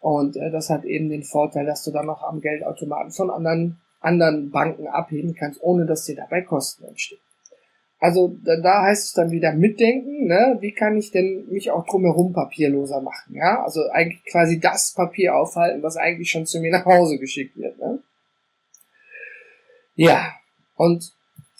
und 0.00 0.36
äh, 0.36 0.50
das 0.50 0.68
hat 0.68 0.84
eben 0.84 1.08
den 1.08 1.22
Vorteil, 1.22 1.64
dass 1.64 1.82
du 1.84 1.90
dann 1.90 2.04
noch 2.04 2.22
am 2.22 2.42
Geldautomaten 2.42 3.12
von 3.12 3.30
anderen, 3.30 3.80
anderen 4.00 4.50
Banken 4.50 4.88
abheben 4.88 5.34
kannst, 5.34 5.62
ohne 5.62 5.86
dass 5.86 6.04
dir 6.04 6.16
dabei 6.16 6.42
Kosten 6.42 6.84
entstehen. 6.84 7.18
Also 7.98 8.36
da, 8.44 8.60
da 8.60 8.82
heißt 8.82 9.04
es 9.06 9.12
dann 9.14 9.30
wieder 9.30 9.54
mitdenken, 9.54 10.26
ne? 10.26 10.58
Wie 10.60 10.72
kann 10.72 10.98
ich 10.98 11.10
denn 11.10 11.46
mich 11.48 11.70
auch 11.70 11.86
drumherum 11.86 12.34
papierloser 12.34 13.00
machen? 13.00 13.34
Ja, 13.34 13.64
also 13.64 13.80
eigentlich 13.90 14.22
quasi 14.30 14.60
das 14.60 14.92
Papier 14.94 15.34
aufhalten, 15.34 15.82
was 15.82 15.96
eigentlich 15.96 16.30
schon 16.30 16.44
zu 16.44 16.60
mir 16.60 16.72
nach 16.72 16.84
Hause 16.84 17.18
geschickt 17.18 17.56
wird. 17.56 17.78
Ne? 17.78 18.00
Ja, 19.94 20.34
und 20.76 21.14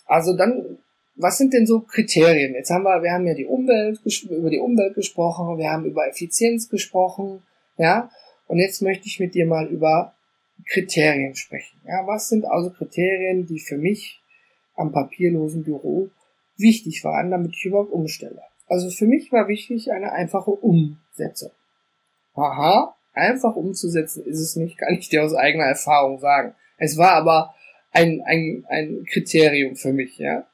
also 0.05 0.37
dann, 0.37 0.77
was 1.15 1.37
sind 1.37 1.53
denn 1.53 1.65
so 1.65 1.81
Kriterien? 1.81 2.53
Jetzt 2.53 2.69
haben 2.69 2.83
wir, 2.83 3.01
wir 3.01 3.11
haben 3.11 3.25
ja 3.25 3.33
die 3.33 3.45
Umwelt 3.45 3.99
über 4.29 4.49
die 4.49 4.59
Umwelt 4.59 4.95
gesprochen, 4.95 5.57
wir 5.57 5.71
haben 5.71 5.85
über 5.85 6.07
Effizienz 6.07 6.69
gesprochen, 6.69 7.41
ja, 7.77 8.09
und 8.47 8.59
jetzt 8.59 8.81
möchte 8.81 9.07
ich 9.07 9.19
mit 9.19 9.33
dir 9.33 9.45
mal 9.45 9.67
über 9.67 10.13
Kriterien 10.69 11.35
sprechen. 11.35 11.79
Ja, 11.85 12.05
was 12.05 12.29
sind 12.29 12.45
also 12.45 12.69
Kriterien, 12.69 13.45
die 13.45 13.59
für 13.59 13.77
mich 13.77 14.21
am 14.75 14.91
papierlosen 14.91 15.63
Büro 15.63 16.09
wichtig 16.57 17.03
waren, 17.03 17.31
damit 17.31 17.53
ich 17.53 17.65
überhaupt 17.65 17.91
umstelle? 17.91 18.41
Also 18.67 18.89
für 18.89 19.05
mich 19.05 19.31
war 19.31 19.47
wichtig 19.47 19.91
eine 19.91 20.11
einfache 20.11 20.51
Umsetzung. 20.51 21.51
Aha, 22.35 22.95
einfach 23.13 23.55
umzusetzen 23.55 24.25
ist 24.25 24.39
es 24.39 24.55
nicht, 24.55 24.77
kann 24.77 24.93
ich 24.93 25.09
dir 25.09 25.23
aus 25.23 25.33
eigener 25.33 25.65
Erfahrung 25.65 26.19
sagen. 26.19 26.55
Es 26.77 26.97
war 26.97 27.11
aber 27.11 27.53
ein, 27.91 28.21
ein, 28.25 28.65
ein 28.67 29.05
Kriterium 29.05 29.75
für 29.75 29.93
mich, 29.93 30.17
ja. 30.17 30.45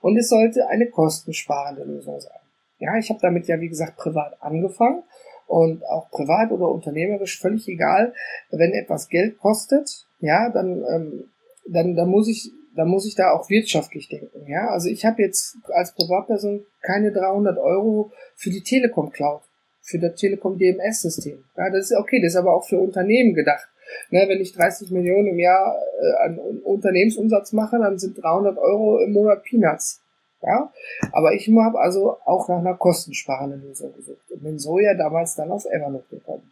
Und 0.00 0.16
es 0.16 0.28
sollte 0.28 0.66
eine 0.68 0.88
kostensparende 0.88 1.84
Lösung 1.84 2.20
sein. 2.20 2.38
Ja, 2.78 2.96
ich 2.96 3.10
habe 3.10 3.20
damit 3.20 3.46
ja, 3.46 3.60
wie 3.60 3.68
gesagt, 3.68 3.96
privat 3.98 4.36
angefangen 4.40 5.02
und 5.46 5.84
auch 5.84 6.10
privat 6.10 6.50
oder 6.52 6.68
unternehmerisch 6.68 7.40
völlig 7.40 7.68
egal, 7.68 8.14
wenn 8.50 8.72
etwas 8.72 9.08
Geld 9.08 9.38
kostet, 9.38 10.06
ja, 10.20 10.48
dann, 10.50 10.82
ähm, 10.90 11.24
dann, 11.66 11.96
dann 11.96 12.08
muss 12.08 12.28
ich, 12.28 12.50
dann 12.76 12.88
muss 12.88 13.06
ich 13.06 13.16
da 13.16 13.32
auch 13.32 13.50
wirtschaftlich 13.50 14.08
denken, 14.08 14.46
ja. 14.46 14.68
Also 14.68 14.88
ich 14.88 15.04
habe 15.04 15.22
jetzt 15.22 15.56
als 15.74 15.92
Privatperson 15.94 16.64
keine 16.82 17.12
300 17.12 17.58
Euro 17.58 18.12
für 18.36 18.50
die 18.50 18.62
Telekom 18.62 19.10
Cloud, 19.10 19.42
für 19.82 19.98
das 19.98 20.14
Telekom 20.14 20.56
DMS 20.56 21.02
System. 21.02 21.44
Ja, 21.56 21.68
das 21.68 21.90
ist 21.90 21.96
okay, 21.98 22.20
das 22.22 22.32
ist 22.32 22.38
aber 22.38 22.54
auch 22.54 22.66
für 22.66 22.78
Unternehmen 22.78 23.34
gedacht. 23.34 23.68
Ne, 24.10 24.24
wenn 24.28 24.40
ich 24.40 24.52
30 24.52 24.90
Millionen 24.90 25.28
im 25.28 25.38
Jahr 25.38 25.76
äh, 26.00 26.24
an 26.24 26.38
Unternehmensumsatz 26.38 27.52
mache, 27.52 27.78
dann 27.78 27.98
sind 27.98 28.22
300 28.22 28.58
Euro 28.58 28.98
im 28.98 29.12
Monat 29.12 29.42
Peanuts. 29.44 30.00
Ja, 30.42 30.72
aber 31.12 31.34
ich 31.34 31.48
habe 31.48 31.78
also 31.78 32.16
auch 32.24 32.48
nach 32.48 32.58
einer 32.58 32.74
kostensparenden 32.74 33.62
Lösung 33.62 33.94
gesucht 33.94 34.30
und 34.30 34.42
bin 34.42 34.58
so 34.58 34.78
ja 34.78 34.94
damals 34.94 35.34
dann 35.34 35.50
auf 35.50 35.66
Evernote 35.66 36.16
gekommen. 36.16 36.50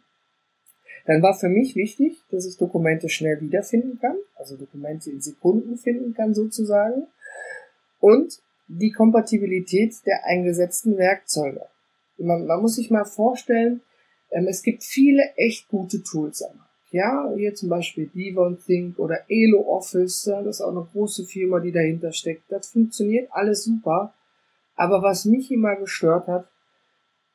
Dann 1.07 1.23
war 1.23 1.33
für 1.33 1.49
mich 1.49 1.75
wichtig, 1.75 2.17
dass 2.29 2.45
ich 2.45 2.57
Dokumente 2.57 3.09
schnell 3.09 3.41
wiederfinden 3.41 3.97
kann, 3.99 4.15
also 4.35 4.57
Dokumente 4.57 5.09
in 5.09 5.21
Sekunden 5.21 5.75
finden 5.75 6.13
kann 6.13 6.35
sozusagen 6.35 7.07
und 7.99 8.39
die 8.67 8.91
Kompatibilität 8.91 9.95
der 10.05 10.25
eingesetzten 10.25 10.97
Werkzeuge. 10.97 11.65
Man, 12.19 12.45
man 12.45 12.61
muss 12.61 12.75
sich 12.75 12.91
mal 12.91 13.05
vorstellen, 13.05 13.81
ähm, 14.29 14.47
es 14.47 14.61
gibt 14.61 14.83
viele 14.83 15.23
echt 15.35 15.67
gute 15.69 16.03
Tools 16.03 16.43
am 16.43 16.59
ja, 16.91 17.31
hier 17.35 17.53
zum 17.53 17.69
Beispiel 17.69 18.07
Devon 18.07 18.57
Think 18.59 18.97
oder 18.97 19.19
Elo 19.27 19.61
Office, 19.67 20.23
das 20.23 20.45
ist 20.45 20.61
auch 20.61 20.71
eine 20.71 20.87
große 20.91 21.25
Firma, 21.25 21.59
die 21.59 21.71
dahinter 21.71 22.11
steckt. 22.11 22.51
Das 22.51 22.71
funktioniert 22.71 23.29
alles 23.31 23.63
super. 23.63 24.13
Aber 24.75 25.01
was 25.01 25.25
mich 25.25 25.51
immer 25.51 25.75
gestört 25.75 26.27
hat, 26.27 26.47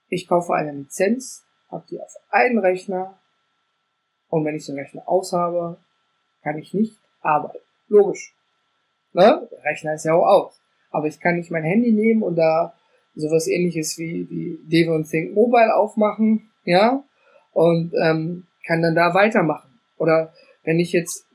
ich 0.08 0.26
kaufe 0.26 0.54
eine 0.54 0.72
Lizenz, 0.72 1.44
habe 1.70 1.84
die 1.90 2.00
auf 2.00 2.14
einen 2.30 2.58
Rechner 2.58 3.18
und 4.28 4.44
wenn 4.44 4.56
ich 4.56 4.66
den 4.66 4.78
Rechner 4.78 5.08
aushabe, 5.08 5.78
kann 6.42 6.58
ich 6.58 6.74
nicht 6.74 6.98
arbeiten. 7.20 7.58
Logisch. 7.88 8.34
Ne? 9.12 9.48
Der 9.50 9.64
Rechner 9.64 9.94
ist 9.94 10.04
ja 10.04 10.14
auch 10.14 10.26
aus. 10.26 10.60
Aber 10.90 11.06
ich 11.06 11.20
kann 11.20 11.36
nicht 11.36 11.50
mein 11.50 11.64
Handy 11.64 11.92
nehmen 11.92 12.22
und 12.22 12.36
da 12.36 12.74
sowas 13.14 13.46
ähnliches 13.46 13.98
wie, 13.98 14.28
wie 14.28 14.58
Devon 14.64 15.04
Think 15.04 15.34
Mobile 15.34 15.74
aufmachen, 15.74 16.50
ja, 16.64 17.04
und 17.52 17.92
ähm, 18.02 18.46
kann 18.66 18.82
dann 18.82 18.94
da 18.94 19.14
weitermachen. 19.14 19.70
Oder 19.96 20.32
wenn 20.64 20.78
ich 20.78 20.92
jetzt 20.92 21.26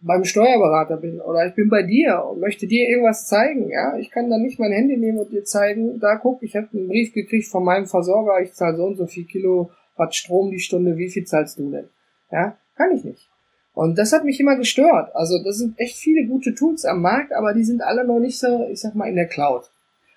beim 0.00 0.24
Steuerberater 0.24 0.96
bin 0.96 1.20
oder 1.20 1.46
ich 1.46 1.54
bin 1.54 1.68
bei 1.68 1.82
dir 1.82 2.24
und 2.24 2.40
möchte 2.40 2.66
dir 2.66 2.88
irgendwas 2.88 3.26
zeigen, 3.26 3.68
ja, 3.68 3.96
ich 3.98 4.10
kann 4.10 4.30
dann 4.30 4.42
nicht 4.42 4.60
mein 4.60 4.72
Handy 4.72 4.96
nehmen 4.96 5.18
und 5.18 5.32
dir 5.32 5.44
zeigen, 5.44 5.98
da 5.98 6.16
guck, 6.16 6.42
ich 6.42 6.54
habe 6.54 6.68
einen 6.72 6.88
Brief 6.88 7.12
gekriegt 7.12 7.48
von 7.48 7.64
meinem 7.64 7.86
Versorger, 7.86 8.40
ich 8.40 8.52
zahle 8.52 8.76
so 8.76 8.84
und 8.84 8.96
so 8.96 9.06
viel 9.06 9.24
Kilowatt 9.24 10.14
Strom 10.14 10.50
die 10.50 10.60
Stunde, 10.60 10.96
wie 10.96 11.10
viel 11.10 11.24
zahlst 11.24 11.58
du 11.58 11.70
denn? 11.70 11.88
Ja, 12.30 12.56
kann 12.76 12.92
ich 12.92 13.04
nicht. 13.04 13.28
Und 13.74 13.98
das 13.98 14.12
hat 14.12 14.24
mich 14.24 14.40
immer 14.40 14.56
gestört. 14.56 15.14
Also 15.14 15.42
das 15.42 15.58
sind 15.58 15.78
echt 15.78 15.96
viele 15.96 16.26
gute 16.26 16.54
Tools 16.54 16.84
am 16.84 17.00
Markt, 17.00 17.32
aber 17.32 17.54
die 17.54 17.64
sind 17.64 17.82
alle 17.82 18.04
noch 18.04 18.18
nicht 18.18 18.38
so, 18.38 18.66
ich 18.70 18.80
sag 18.80 18.94
mal, 18.94 19.08
in 19.08 19.16
der 19.16 19.28
Cloud. 19.28 19.70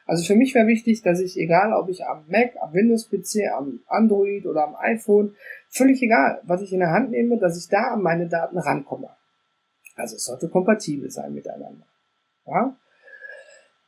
Also 0.06 0.26
für 0.26 0.36
mich 0.36 0.54
wäre 0.56 0.68
wichtig, 0.68 1.02
dass 1.04 1.20
ich, 1.20 1.38
egal 1.38 1.74
ob 1.74 1.90
ich 1.90 2.06
am 2.06 2.26
Mac, 2.28 2.54
am 2.60 2.74
Windows-PC, 2.74 3.52
am 3.56 3.82
Android 3.88 4.46
oder 4.46 4.68
am 4.68 4.76
iPhone, 4.76 5.36
völlig 5.70 6.02
egal, 6.02 6.42
was 6.44 6.62
ich 6.62 6.74
in 6.74 6.80
der 6.80 6.92
Hand 6.92 7.12
nehme, 7.12 7.38
dass 7.38 7.58
ich 7.58 7.70
da 7.70 7.94
an 7.94 8.02
meine 8.02 8.28
Daten 8.28 8.58
rankomme. 8.58 9.10
Also 9.96 10.16
es 10.16 10.26
sollte 10.26 10.50
kompatibel 10.50 11.10
sein 11.10 11.34
miteinander. 11.34 11.86
Ja? 12.46 12.76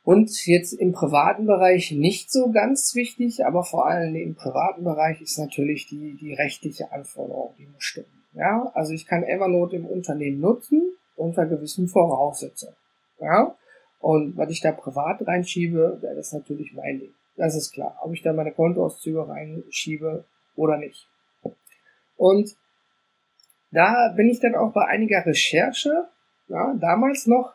Und 0.04 0.46
jetzt 0.46 0.74
im 0.74 0.92
privaten 0.92 1.46
Bereich 1.46 1.90
nicht 1.92 2.30
so 2.30 2.50
ganz 2.50 2.94
wichtig, 2.94 3.46
aber 3.46 3.64
vor 3.64 3.86
allem 3.86 4.14
im 4.14 4.34
privaten 4.34 4.84
Bereich 4.84 5.22
ist 5.22 5.38
natürlich 5.38 5.86
die, 5.86 6.16
die 6.20 6.34
rechtliche 6.34 6.92
Anforderung, 6.92 7.54
die 7.58 7.66
muss 7.66 7.82
stimmen. 7.82 8.24
Ja, 8.34 8.70
also 8.74 8.92
ich 8.92 9.06
kann 9.06 9.22
Evernote 9.22 9.76
im 9.76 9.86
Unternehmen 9.86 10.40
nutzen 10.40 10.82
unter 11.16 11.46
gewissen 11.46 11.88
Voraussetzungen. 11.88 12.76
Ja, 13.20 13.56
und 14.04 14.36
was 14.36 14.50
ich 14.50 14.60
da 14.60 14.70
privat 14.70 15.26
reinschiebe, 15.26 15.96
wäre 16.02 16.14
das 16.14 16.34
natürlich 16.34 16.74
mein 16.74 17.00
Ding. 17.00 17.14
Das 17.38 17.56
ist 17.56 17.72
klar. 17.72 17.98
Ob 18.02 18.12
ich 18.12 18.20
da 18.20 18.34
meine 18.34 18.52
Kontoauszüge 18.52 19.26
reinschiebe 19.26 20.26
oder 20.56 20.76
nicht. 20.76 21.08
Und 22.18 22.54
da 23.70 24.12
bin 24.14 24.28
ich 24.28 24.40
dann 24.40 24.56
auch 24.56 24.74
bei 24.74 24.84
einiger 24.84 25.24
Recherche, 25.24 26.08
ja, 26.48 26.74
damals 26.78 27.26
noch, 27.26 27.54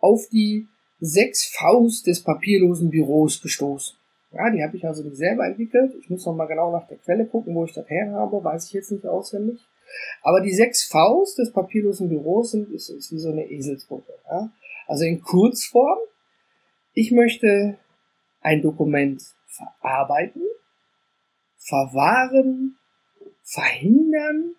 auf 0.00 0.26
die 0.32 0.66
sechs 0.98 1.54
Vs 1.56 2.02
des 2.02 2.24
papierlosen 2.24 2.90
Büros 2.90 3.40
gestoßen. 3.40 3.96
Ja, 4.32 4.50
die 4.50 4.64
habe 4.64 4.76
ich 4.76 4.84
also 4.84 5.04
nicht 5.04 5.16
selber 5.16 5.46
entwickelt. 5.46 5.94
Ich 6.00 6.10
muss 6.10 6.26
noch 6.26 6.34
mal 6.34 6.46
genau 6.46 6.72
nach 6.72 6.88
der 6.88 6.98
Quelle 6.98 7.24
gucken, 7.24 7.54
wo 7.54 7.66
ich 7.66 7.72
das 7.72 7.88
her 7.88 8.10
habe, 8.10 8.42
weiß 8.42 8.66
ich 8.66 8.72
jetzt 8.72 8.90
nicht 8.90 9.06
auswendig. 9.06 9.64
Aber 10.22 10.40
die 10.40 10.54
sechs 10.54 10.82
Vs 10.82 11.36
des 11.36 11.52
papierlosen 11.52 12.08
Büros 12.08 12.50
sind, 12.50 12.68
ist, 12.72 12.88
ist 12.88 13.12
wie 13.12 13.18
so 13.18 13.30
eine 13.30 13.48
Eselsbrücke. 13.48 14.12
Ja? 14.28 14.50
Also 14.86 15.04
in 15.04 15.22
Kurzform, 15.22 15.98
ich 16.92 17.10
möchte 17.10 17.78
ein 18.40 18.62
Dokument 18.62 19.22
verarbeiten, 19.46 20.42
verwahren, 21.56 22.76
verhindern, 23.42 24.54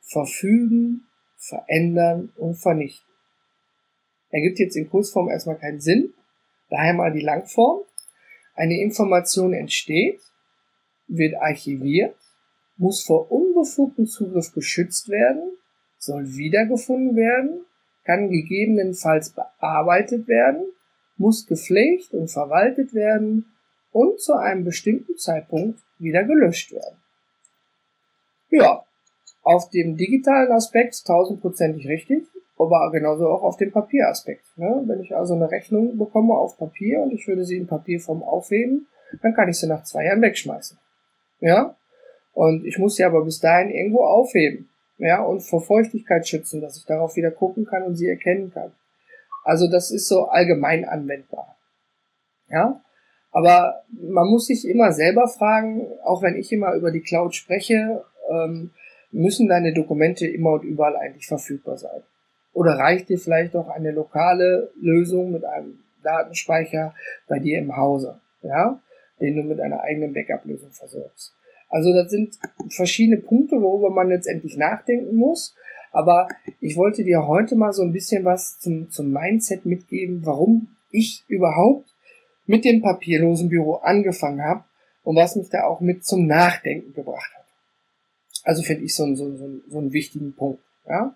verfügen, 0.00 1.06
verändern 1.36 2.32
und 2.36 2.56
vernichten. 2.56 3.10
Ergibt 4.30 4.58
jetzt 4.58 4.76
in 4.76 4.90
Kurzform 4.90 5.28
erstmal 5.28 5.58
keinen 5.58 5.80
Sinn. 5.80 6.12
Daher 6.68 6.94
mal 6.94 7.12
die 7.12 7.22
Langform. 7.22 7.80
Eine 8.54 8.80
Information 8.80 9.54
entsteht, 9.54 10.20
wird 11.08 11.34
archiviert, 11.36 12.16
muss 12.76 13.02
vor 13.02 13.32
unbefugtem 13.32 14.06
Zugriff 14.06 14.52
geschützt 14.52 15.08
werden, 15.08 15.56
soll 15.98 16.36
wiedergefunden 16.36 17.16
werden 17.16 17.64
kann 18.10 18.28
gegebenenfalls 18.28 19.30
bearbeitet 19.30 20.26
werden, 20.26 20.64
muss 21.16 21.46
gepflegt 21.46 22.12
und 22.12 22.28
verwaltet 22.28 22.92
werden 22.92 23.46
und 23.92 24.20
zu 24.20 24.34
einem 24.34 24.64
bestimmten 24.64 25.16
Zeitpunkt 25.16 25.78
wieder 25.98 26.24
gelöscht 26.24 26.72
werden. 26.72 26.96
Ja, 28.50 28.84
auf 29.42 29.70
dem 29.70 29.96
digitalen 29.96 30.50
Aspekt 30.50 31.06
tausendprozentig 31.06 31.86
richtig, 31.86 32.26
aber 32.58 32.90
genauso 32.90 33.28
auch 33.28 33.42
auf 33.42 33.56
dem 33.58 33.70
Papieraspekt. 33.70 34.44
Ne? 34.56 34.82
Wenn 34.86 35.00
ich 35.00 35.14
also 35.14 35.34
eine 35.34 35.50
Rechnung 35.50 35.96
bekomme 35.96 36.34
auf 36.34 36.58
Papier 36.58 37.00
und 37.02 37.12
ich 37.12 37.28
würde 37.28 37.44
sie 37.44 37.58
in 37.58 37.68
Papierform 37.68 38.24
aufheben, 38.24 38.88
dann 39.22 39.34
kann 39.34 39.48
ich 39.48 39.56
sie 39.56 39.68
nach 39.68 39.84
zwei 39.84 40.04
Jahren 40.06 40.22
wegschmeißen. 40.22 40.78
Ja? 41.40 41.76
Und 42.32 42.64
ich 42.66 42.76
muss 42.76 42.96
sie 42.96 43.04
aber 43.04 43.24
bis 43.24 43.38
dahin 43.38 43.70
irgendwo 43.70 44.02
aufheben 44.02 44.69
ja, 45.00 45.22
und 45.22 45.40
vor 45.40 45.62
Feuchtigkeit 45.62 46.28
schützen, 46.28 46.60
dass 46.60 46.76
ich 46.76 46.84
darauf 46.84 47.16
wieder 47.16 47.30
gucken 47.30 47.64
kann 47.64 47.82
und 47.82 47.96
sie 47.96 48.08
erkennen 48.08 48.52
kann. 48.52 48.72
Also 49.44 49.68
das 49.68 49.90
ist 49.90 50.08
so 50.08 50.26
allgemein 50.26 50.84
anwendbar. 50.84 51.56
Ja, 52.50 52.82
aber 53.32 53.82
man 53.90 54.28
muss 54.28 54.46
sich 54.46 54.68
immer 54.68 54.92
selber 54.92 55.26
fragen, 55.28 55.86
auch 56.04 56.22
wenn 56.22 56.36
ich 56.36 56.52
immer 56.52 56.74
über 56.74 56.90
die 56.90 57.00
Cloud 57.00 57.34
spreche, 57.34 58.04
ähm, 58.30 58.70
müssen 59.10 59.48
deine 59.48 59.72
Dokumente 59.72 60.26
immer 60.26 60.52
und 60.52 60.64
überall 60.64 60.96
eigentlich 60.96 61.26
verfügbar 61.26 61.78
sein? 61.78 62.02
Oder 62.52 62.72
reicht 62.72 63.08
dir 63.08 63.18
vielleicht 63.18 63.56
auch 63.56 63.68
eine 63.68 63.92
lokale 63.92 64.70
Lösung 64.80 65.32
mit 65.32 65.44
einem 65.44 65.78
Datenspeicher 66.02 66.94
bei 67.28 67.38
dir 67.38 67.58
im 67.58 67.76
Hause, 67.76 68.20
ja, 68.42 68.80
den 69.20 69.36
du 69.36 69.42
mit 69.44 69.60
einer 69.60 69.80
eigenen 69.80 70.12
Backup-Lösung 70.12 70.72
versorgst? 70.72 71.34
Also 71.70 71.92
das 71.92 72.10
sind 72.10 72.38
verschiedene 72.68 73.18
Punkte, 73.18 73.62
worüber 73.62 73.90
man 73.90 74.08
letztendlich 74.08 74.56
nachdenken 74.56 75.16
muss. 75.16 75.54
Aber 75.92 76.28
ich 76.60 76.76
wollte 76.76 77.04
dir 77.04 77.26
heute 77.26 77.56
mal 77.56 77.72
so 77.72 77.82
ein 77.82 77.92
bisschen 77.92 78.24
was 78.24 78.58
zum, 78.58 78.90
zum 78.90 79.10
Mindset 79.10 79.64
mitgeben, 79.64 80.24
warum 80.24 80.68
ich 80.90 81.24
überhaupt 81.28 81.88
mit 82.46 82.64
dem 82.64 82.82
papierlosen 82.82 83.48
Büro 83.48 83.76
angefangen 83.76 84.42
habe 84.42 84.64
und 85.04 85.16
was 85.16 85.36
mich 85.36 85.48
da 85.48 85.64
auch 85.64 85.80
mit 85.80 86.04
zum 86.04 86.26
Nachdenken 86.26 86.92
gebracht 86.92 87.30
hat. 87.36 87.46
Also 88.44 88.62
finde 88.62 88.84
ich 88.84 88.94
so, 88.94 89.14
so, 89.14 89.36
so, 89.36 89.48
so 89.68 89.78
einen 89.78 89.92
wichtigen 89.92 90.34
Punkt. 90.34 90.62
Ja? 90.88 91.14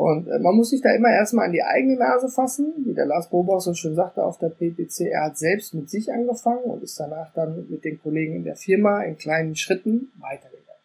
Und 0.00 0.28
äh, 0.28 0.38
man 0.38 0.56
muss 0.56 0.70
sich 0.70 0.80
da 0.80 0.94
immer 0.94 1.10
erstmal 1.10 1.44
an 1.44 1.52
die 1.52 1.62
eigene 1.62 1.96
Nase 1.96 2.30
fassen, 2.30 2.72
wie 2.86 2.94
der 2.94 3.04
Lars 3.04 3.28
Bobach 3.28 3.60
so 3.60 3.74
schön 3.74 3.94
sagte 3.94 4.24
auf 4.24 4.38
der 4.38 4.48
PPC. 4.48 5.10
Er 5.10 5.24
hat 5.24 5.36
selbst 5.36 5.74
mit 5.74 5.90
sich 5.90 6.10
angefangen 6.10 6.64
und 6.64 6.82
ist 6.82 6.98
danach 6.98 7.30
dann 7.34 7.66
mit 7.68 7.84
den 7.84 8.00
Kollegen 8.00 8.36
in 8.36 8.44
der 8.44 8.56
Firma 8.56 9.02
in 9.02 9.18
kleinen 9.18 9.56
Schritten 9.56 10.10
weitergegangen. 10.18 10.80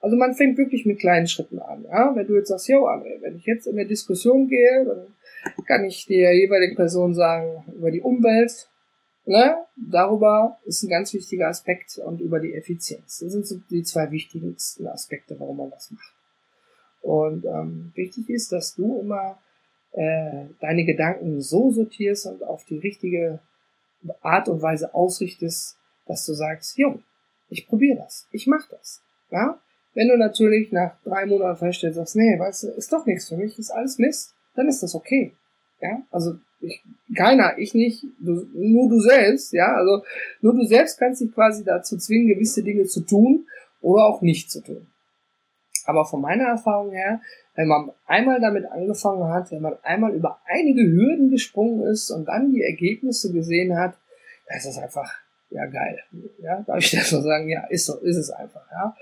Also 0.00 0.16
man 0.16 0.32
fängt 0.32 0.56
wirklich 0.56 0.86
mit 0.86 0.98
kleinen 0.98 1.26
Schritten 1.26 1.58
an. 1.58 1.84
Ja? 1.90 2.16
Wenn 2.16 2.26
du 2.26 2.36
jetzt 2.36 2.48
sagst, 2.48 2.68
yo 2.68 2.86
André, 2.88 3.20
wenn 3.20 3.36
ich 3.36 3.44
jetzt 3.44 3.66
in 3.66 3.78
eine 3.78 3.86
Diskussion 3.86 4.48
gehe, 4.48 4.86
dann 4.86 5.64
kann 5.66 5.84
ich 5.84 6.06
der 6.06 6.34
jeweiligen 6.34 6.74
Person 6.74 7.12
sagen, 7.12 7.64
über 7.76 7.90
die 7.90 8.00
Umwelt, 8.00 8.70
ne? 9.26 9.56
darüber 9.76 10.58
ist 10.64 10.82
ein 10.82 10.88
ganz 10.88 11.12
wichtiger 11.12 11.48
Aspekt 11.48 11.98
und 11.98 12.22
über 12.22 12.40
die 12.40 12.54
Effizienz. 12.54 13.18
Das 13.18 13.30
sind 13.30 13.46
so 13.46 13.60
die 13.68 13.82
zwei 13.82 14.10
wichtigsten 14.10 14.86
Aspekte, 14.86 15.38
warum 15.38 15.58
man 15.58 15.70
das 15.70 15.90
macht. 15.90 16.17
Und 17.08 17.46
ähm, 17.46 17.90
wichtig 17.94 18.28
ist, 18.28 18.52
dass 18.52 18.74
du 18.74 19.00
immer 19.00 19.38
äh, 19.92 20.44
deine 20.60 20.84
Gedanken 20.84 21.40
so 21.40 21.70
sortierst 21.70 22.26
und 22.26 22.44
auf 22.44 22.66
die 22.66 22.76
richtige 22.76 23.38
Art 24.20 24.46
und 24.50 24.60
Weise 24.60 24.94
ausrichtest, 24.94 25.78
dass 26.04 26.26
du 26.26 26.34
sagst, 26.34 26.76
jo, 26.76 27.00
ich 27.48 27.66
probiere 27.66 27.96
das, 27.96 28.28
ich 28.30 28.46
mache 28.46 28.68
das. 28.72 29.00
Ja? 29.30 29.58
Wenn 29.94 30.08
du 30.08 30.18
natürlich 30.18 30.70
nach 30.70 31.00
drei 31.02 31.24
Monaten 31.24 31.56
feststellst, 31.56 31.96
sagst, 31.96 32.16
nee, 32.16 32.38
weißt 32.38 32.64
du, 32.64 32.68
ist 32.72 32.92
doch 32.92 33.06
nichts 33.06 33.26
für 33.26 33.38
mich, 33.38 33.58
ist 33.58 33.70
alles 33.70 33.96
Mist, 33.96 34.34
dann 34.54 34.68
ist 34.68 34.82
das 34.82 34.94
okay. 34.94 35.32
Ja, 35.80 36.02
also 36.10 36.34
ich, 36.60 36.82
keiner, 37.16 37.56
ich 37.56 37.72
nicht, 37.72 38.04
du, 38.18 38.46
nur 38.52 38.90
du 38.90 39.00
selbst, 39.00 39.54
ja, 39.54 39.74
also 39.76 40.04
nur 40.42 40.54
du 40.54 40.64
selbst 40.66 40.98
kannst 40.98 41.22
dich 41.22 41.32
quasi 41.32 41.64
dazu 41.64 41.96
zwingen, 41.96 42.28
gewisse 42.28 42.62
Dinge 42.62 42.84
zu 42.84 43.00
tun 43.00 43.46
oder 43.80 44.04
auch 44.04 44.20
nicht 44.20 44.50
zu 44.50 44.60
tun. 44.60 44.86
Aber 45.88 46.04
von 46.04 46.20
meiner 46.20 46.44
Erfahrung 46.44 46.92
her, 46.92 47.22
wenn 47.54 47.66
man 47.66 47.90
einmal 48.06 48.42
damit 48.42 48.70
angefangen 48.70 49.32
hat, 49.32 49.50
wenn 49.50 49.62
man 49.62 49.78
einmal 49.82 50.12
über 50.12 50.38
einige 50.44 50.82
Hürden 50.82 51.30
gesprungen 51.30 51.86
ist 51.86 52.10
und 52.10 52.26
dann 52.26 52.52
die 52.52 52.62
Ergebnisse 52.62 53.32
gesehen 53.32 53.74
hat, 53.74 53.94
das 54.48 54.66
ist 54.66 54.76
einfach 54.76 55.10
ja 55.48 55.64
geil. 55.64 55.98
Ja, 56.42 56.60
darf 56.66 56.80
ich 56.80 56.90
das 56.96 57.08
so 57.08 57.22
sagen? 57.22 57.48
Ja, 57.48 57.66
ist 57.68 57.86
so, 57.86 57.96
ist 58.00 58.18
es 58.18 58.28
einfach. 58.28 58.70
Ja, 58.70 58.94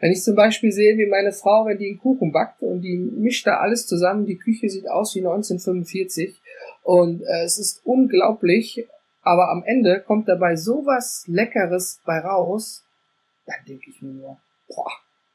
wenn 0.00 0.12
ich 0.12 0.22
zum 0.22 0.36
Beispiel 0.36 0.70
sehe, 0.70 0.98
wie 0.98 1.06
meine 1.06 1.32
Frau, 1.32 1.64
wenn 1.64 1.78
die 1.78 1.88
einen 1.88 1.98
Kuchen 1.98 2.30
backt 2.30 2.62
und 2.62 2.82
die 2.82 2.98
mischt 2.98 3.46
da 3.46 3.60
alles 3.60 3.86
zusammen, 3.86 4.26
die 4.26 4.36
Küche 4.36 4.68
sieht 4.68 4.86
aus 4.86 5.14
wie 5.14 5.20
1945 5.20 6.38
und 6.82 7.22
äh, 7.22 7.44
es 7.44 7.56
ist 7.56 7.80
unglaublich, 7.86 8.86
aber 9.22 9.48
am 9.48 9.64
Ende 9.64 9.98
kommt 10.06 10.28
dabei 10.28 10.56
sowas 10.56 11.24
Leckeres 11.26 12.02
bei 12.04 12.18
raus, 12.18 12.84
dann 13.46 13.64
denke 13.66 13.88
ich 13.88 14.02
mir 14.02 14.12
nur, 14.12 14.36
boah. 14.68 14.92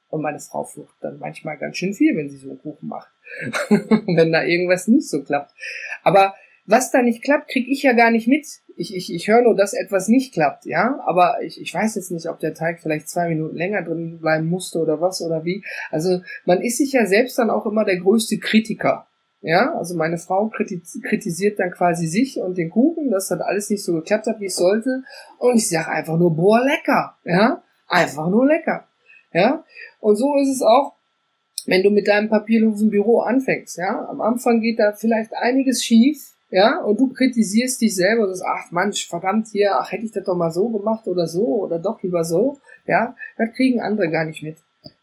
Und 0.10 0.22
meine 0.22 0.40
Frau 0.40 0.64
flucht 0.64 0.96
dann 1.02 1.20
manchmal 1.20 1.58
ganz 1.58 1.78
schön 1.78 1.94
viel, 1.94 2.18
wenn 2.18 2.30
sie 2.30 2.38
so 2.38 2.50
einen 2.50 2.60
Kuchen 2.60 2.90
macht. 2.90 3.12
wenn 3.70 4.32
da 4.32 4.44
irgendwas 4.44 4.88
nicht 4.88 5.08
so 5.08 5.24
klappt. 5.24 5.54
Aber 6.04 6.34
was 6.66 6.92
da 6.92 7.02
nicht 7.02 7.24
klappt, 7.24 7.50
kriege 7.50 7.72
ich 7.72 7.82
ja 7.84 7.94
gar 7.94 8.12
nicht 8.12 8.28
mit. 8.28 8.46
Ich, 8.76 8.96
ich, 8.96 9.14
ich 9.14 9.28
höre 9.28 9.42
nur, 9.42 9.56
dass 9.56 9.74
etwas 9.74 10.08
nicht 10.08 10.34
klappt, 10.34 10.66
ja. 10.66 11.00
Aber 11.06 11.42
ich, 11.42 11.60
ich 11.60 11.74
weiß 11.74 11.96
jetzt 11.96 12.12
nicht, 12.12 12.28
ob 12.30 12.40
der 12.40 12.54
Teig 12.54 12.80
vielleicht 12.80 13.10
zwei 13.10 13.28
Minuten 13.28 13.56
länger 13.56 13.84
drin 13.84 14.20
bleiben 14.20 14.48
musste 14.48 14.80
oder 14.80 15.02
was 15.02 15.22
oder 15.22 15.44
wie. 15.46 15.64
Also 15.90 16.22
man 16.46 16.62
ist 16.62 16.78
sich 16.78 16.92
ja 16.92 17.06
selbst 17.06 17.38
dann 17.40 17.50
auch 17.50 17.66
immer 17.66 17.86
der 17.86 17.98
größte 17.98 18.38
Kritiker. 18.38 19.08
Ja, 19.42 19.74
also 19.76 19.96
meine 19.96 20.18
Frau 20.18 20.50
kritisiert 20.50 21.60
dann 21.60 21.72
quasi 21.72 22.08
sich 22.08 22.40
und 22.40 22.58
den 22.58 22.70
Kuchen, 22.70 23.10
dass 23.10 23.30
das 23.30 23.40
alles 23.40 23.70
nicht 23.70 23.86
so 23.86 23.94
geklappt 23.94 24.28
hat, 24.28 24.40
wie 24.42 24.48
es 24.48 24.58
sollte. 24.58 25.04
Und 25.38 25.56
ich 25.56 25.70
sage 25.70 25.90
einfach 25.90 26.18
nur, 26.18 26.36
boah, 26.36 26.62
lecker. 26.62 27.18
Ja, 27.24 27.64
einfach 27.88 28.30
nur 28.30 28.46
lecker. 28.46 28.89
Ja, 29.34 29.64
und 30.00 30.16
so 30.16 30.36
ist 30.38 30.50
es 30.50 30.62
auch, 30.62 30.94
wenn 31.66 31.84
du 31.84 31.90
mit 31.90 32.08
deinem 32.08 32.30
papierlosen 32.30 32.90
Büro 32.90 33.20
anfängst. 33.20 33.78
Ja, 33.78 34.08
am 34.10 34.22
Anfang 34.22 34.62
geht 34.62 34.80
da 34.80 34.94
vielleicht 34.94 35.34
einiges 35.34 35.84
schief 35.84 36.34
ja, 36.52 36.82
und 36.82 37.00
du 37.00 37.10
kritisierst 37.10 37.80
dich 37.80 37.96
selber 37.96 38.24
und 38.24 38.34
sagst, 38.34 38.44
ach 38.48 38.72
Mensch, 38.72 39.08
verdammt 39.08 39.48
hier, 39.48 39.76
ach 39.76 39.92
hätte 39.92 40.06
ich 40.06 40.12
das 40.12 40.24
doch 40.24 40.36
mal 40.36 40.50
so 40.50 40.70
gemacht 40.70 41.08
oder 41.08 41.28
so 41.28 41.46
oder 41.46 41.78
doch 41.78 42.02
lieber 42.02 42.24
so, 42.24 42.58
ja, 42.88 43.16
das 43.38 43.54
kriegen 43.54 43.82
andere 43.82 44.10
gar 44.10 44.26
nicht 44.26 44.42
mit, 44.42 44.58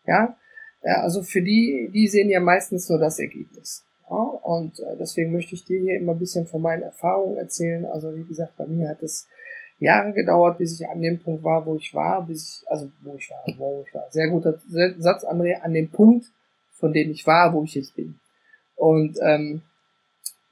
ja, 0.07 0.37
ja 0.83 1.03
also 1.03 1.23
für 1.23 1.43
die, 1.43 1.89
die 1.95 2.09
sehen 2.09 2.31
ja 2.31 2.41
meistens 2.41 2.89
nur 2.89 2.99
das 2.99 3.21
Ergebnis. 3.21 3.85
Ja, 4.11 4.17
und 4.17 4.79
äh, 4.81 4.97
deswegen 4.99 5.33
möchte 5.33 5.55
ich 5.55 5.65
dir 5.65 5.81
hier 5.81 5.97
immer 5.97 6.13
ein 6.13 6.19
bisschen 6.19 6.47
von 6.47 6.63
meinen 6.63 6.83
Erfahrungen 6.83 7.37
erzählen. 7.37 7.85
Also 7.87 8.15
wie 8.15 8.23
gesagt, 8.23 8.57
bei 8.57 8.67
mir 8.67 8.89
hat 8.89 9.03
es 9.03 9.27
Jahre 9.79 10.13
gedauert, 10.13 10.59
bis 10.59 10.81
ich 10.81 10.89
an 10.89 11.03
dem 11.03 11.19
Punkt 11.19 11.45
war, 11.45 11.67
wo 11.67 11.77
ich 11.77 11.95
war, 11.95 12.27
bis 12.27 12.63
ich, 12.63 12.71
also 12.71 12.91
wo 13.03 13.15
ich 13.17 13.31
war, 13.31 13.45
wo 13.59 13.85
ich 13.87 13.95
war. 13.95 14.07
Sehr 14.11 14.29
guter 14.29 14.59
Satz, 14.99 15.25
André, 15.25 15.61
an 15.61 15.75
dem 15.75 15.91
Punkt, 15.91 16.27
von 16.73 16.93
dem 16.93 17.11
ich 17.11 17.27
war, 17.27 17.53
wo 17.53 17.63
ich 17.65 17.75
jetzt 17.75 17.95
bin. 17.95 18.19
Und 18.77 19.19
ähm, 19.23 19.63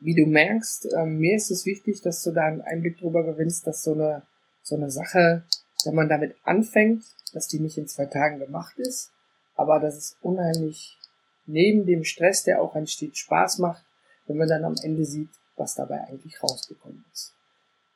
wie 0.01 0.15
du 0.15 0.27
merkst, 0.27 0.93
äh, 0.93 1.07
mir 1.07 1.37
ist 1.37 1.51
es 1.51 1.65
wichtig, 1.65 2.03
dass 2.03 2.23
du 2.23 2.33
da 2.33 2.43
einen 2.43 2.61
Einblick 2.63 2.99
drüber 2.99 3.25
gewinnst, 3.25 3.67
dass 3.67 3.83
so 3.83 3.93
eine, 3.93 4.23
so 4.63 4.77
eine 4.77 4.91
Sache, 4.91 5.45
wenn 5.85 5.95
man 5.95 6.09
damit 6.09 6.37
anfängt, 6.45 7.05
dass 7.33 7.49
die 7.49 7.59
nicht 7.59 7.79
in 7.79 7.89
zwei 7.89 8.07
Tagen 8.07 8.39
gemacht 8.39 8.79
ist, 8.79 9.11
aber 9.57 9.81
dass 9.81 9.97
es 9.97 10.17
unheimlich 10.21 10.99
neben 11.47 11.87
dem 11.87 12.05
Stress, 12.05 12.43
der 12.45 12.61
auch 12.61 12.75
entsteht, 12.75 13.17
Spaß 13.17 13.59
macht, 13.59 13.85
wenn 14.27 14.37
man 14.37 14.49
dann 14.49 14.65
am 14.65 14.77
Ende 14.83 15.05
sieht, 15.05 15.31
was 15.57 15.75
dabei 15.75 16.03
eigentlich 16.03 16.43
rausgekommen 16.43 17.05
ist. 17.13 17.33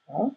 Ja, 0.09 0.31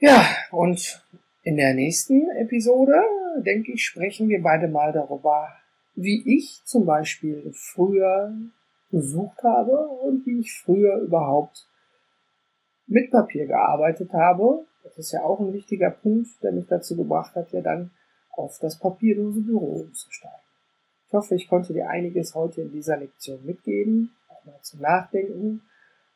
ja 0.00 0.26
und 0.50 1.04
in 1.42 1.56
der 1.56 1.74
nächsten 1.74 2.28
Episode, 2.30 2.94
denke 3.38 3.72
ich, 3.72 3.84
sprechen 3.84 4.28
wir 4.28 4.42
beide 4.42 4.68
mal 4.68 4.92
darüber, 4.92 5.48
wie 5.94 6.36
ich 6.36 6.62
zum 6.64 6.84
Beispiel 6.84 7.50
früher 7.54 8.32
gesucht 8.90 9.42
habe 9.42 9.88
und 9.88 10.26
wie 10.26 10.40
ich 10.40 10.52
früher 10.52 10.98
überhaupt 10.98 11.68
mit 12.86 13.10
Papier 13.10 13.46
gearbeitet 13.46 14.12
habe. 14.12 14.64
Das 14.84 14.96
ist 14.98 15.12
ja 15.12 15.22
auch 15.22 15.40
ein 15.40 15.52
wichtiger 15.52 15.90
Punkt, 15.90 16.28
der 16.42 16.52
mich 16.52 16.66
dazu 16.66 16.96
gebracht 16.96 17.34
hat, 17.34 17.52
ja 17.52 17.60
dann 17.60 17.90
auf 18.36 18.58
das 18.60 18.78
papierlose 18.78 19.40
Büro 19.40 19.80
umzusteigen. 19.80 20.38
Ich 21.06 21.12
hoffe, 21.12 21.34
ich 21.34 21.48
konnte 21.48 21.72
dir 21.72 21.88
einiges 21.88 22.34
heute 22.34 22.62
in 22.62 22.70
dieser 22.70 22.98
Lektion 22.98 23.44
mitgeben, 23.44 24.14
auch 24.28 24.44
mal 24.44 24.60
zum 24.60 24.80
Nachdenken. 24.80 25.62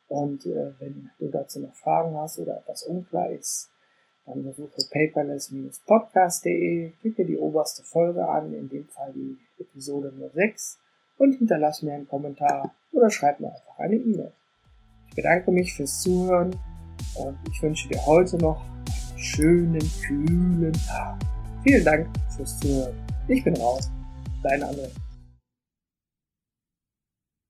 Und 0.07 0.45
äh, 0.45 0.73
wenn 0.79 1.09
du 1.17 1.29
dazu 1.29 1.59
noch 1.59 1.73
Fragen 1.73 2.15
hast 2.17 2.37
oder 2.39 2.57
etwas 2.59 2.83
unklar 2.83 3.31
ist, 3.31 3.72
dann 4.25 4.43
besuche 4.43 4.81
paperless-podcast.de, 4.91 6.91
klicke 7.01 7.25
die 7.25 7.37
oberste 7.37 7.83
Folge 7.83 8.27
an, 8.27 8.53
in 8.53 8.69
dem 8.69 8.87
Fall 8.87 9.11
die 9.13 9.37
Episode 9.59 10.13
06 10.33 10.79
und 11.17 11.33
hinterlass 11.33 11.81
mir 11.81 11.93
einen 11.93 12.07
Kommentar 12.07 12.73
oder 12.91 13.09
schreib 13.09 13.39
mir 13.39 13.47
einfach 13.47 13.79
eine 13.79 13.95
E-Mail. 13.95 14.31
Ich 15.09 15.15
bedanke 15.15 15.51
mich 15.51 15.73
fürs 15.73 16.01
Zuhören 16.01 16.55
und 17.15 17.37
ich 17.49 17.59
wünsche 17.61 17.89
dir 17.89 18.05
heute 18.05 18.37
noch 18.37 18.61
einen 18.61 19.17
schönen, 19.17 19.91
kühlen 20.05 20.73
Tag. 20.87 21.17
Vielen 21.63 21.83
Dank 21.83 22.07
fürs 22.35 22.59
Zuhören. 22.59 22.95
Ich 23.27 23.43
bin 23.43 23.57
raus. 23.57 23.91
Dein 24.41 24.63
André. 24.63 24.89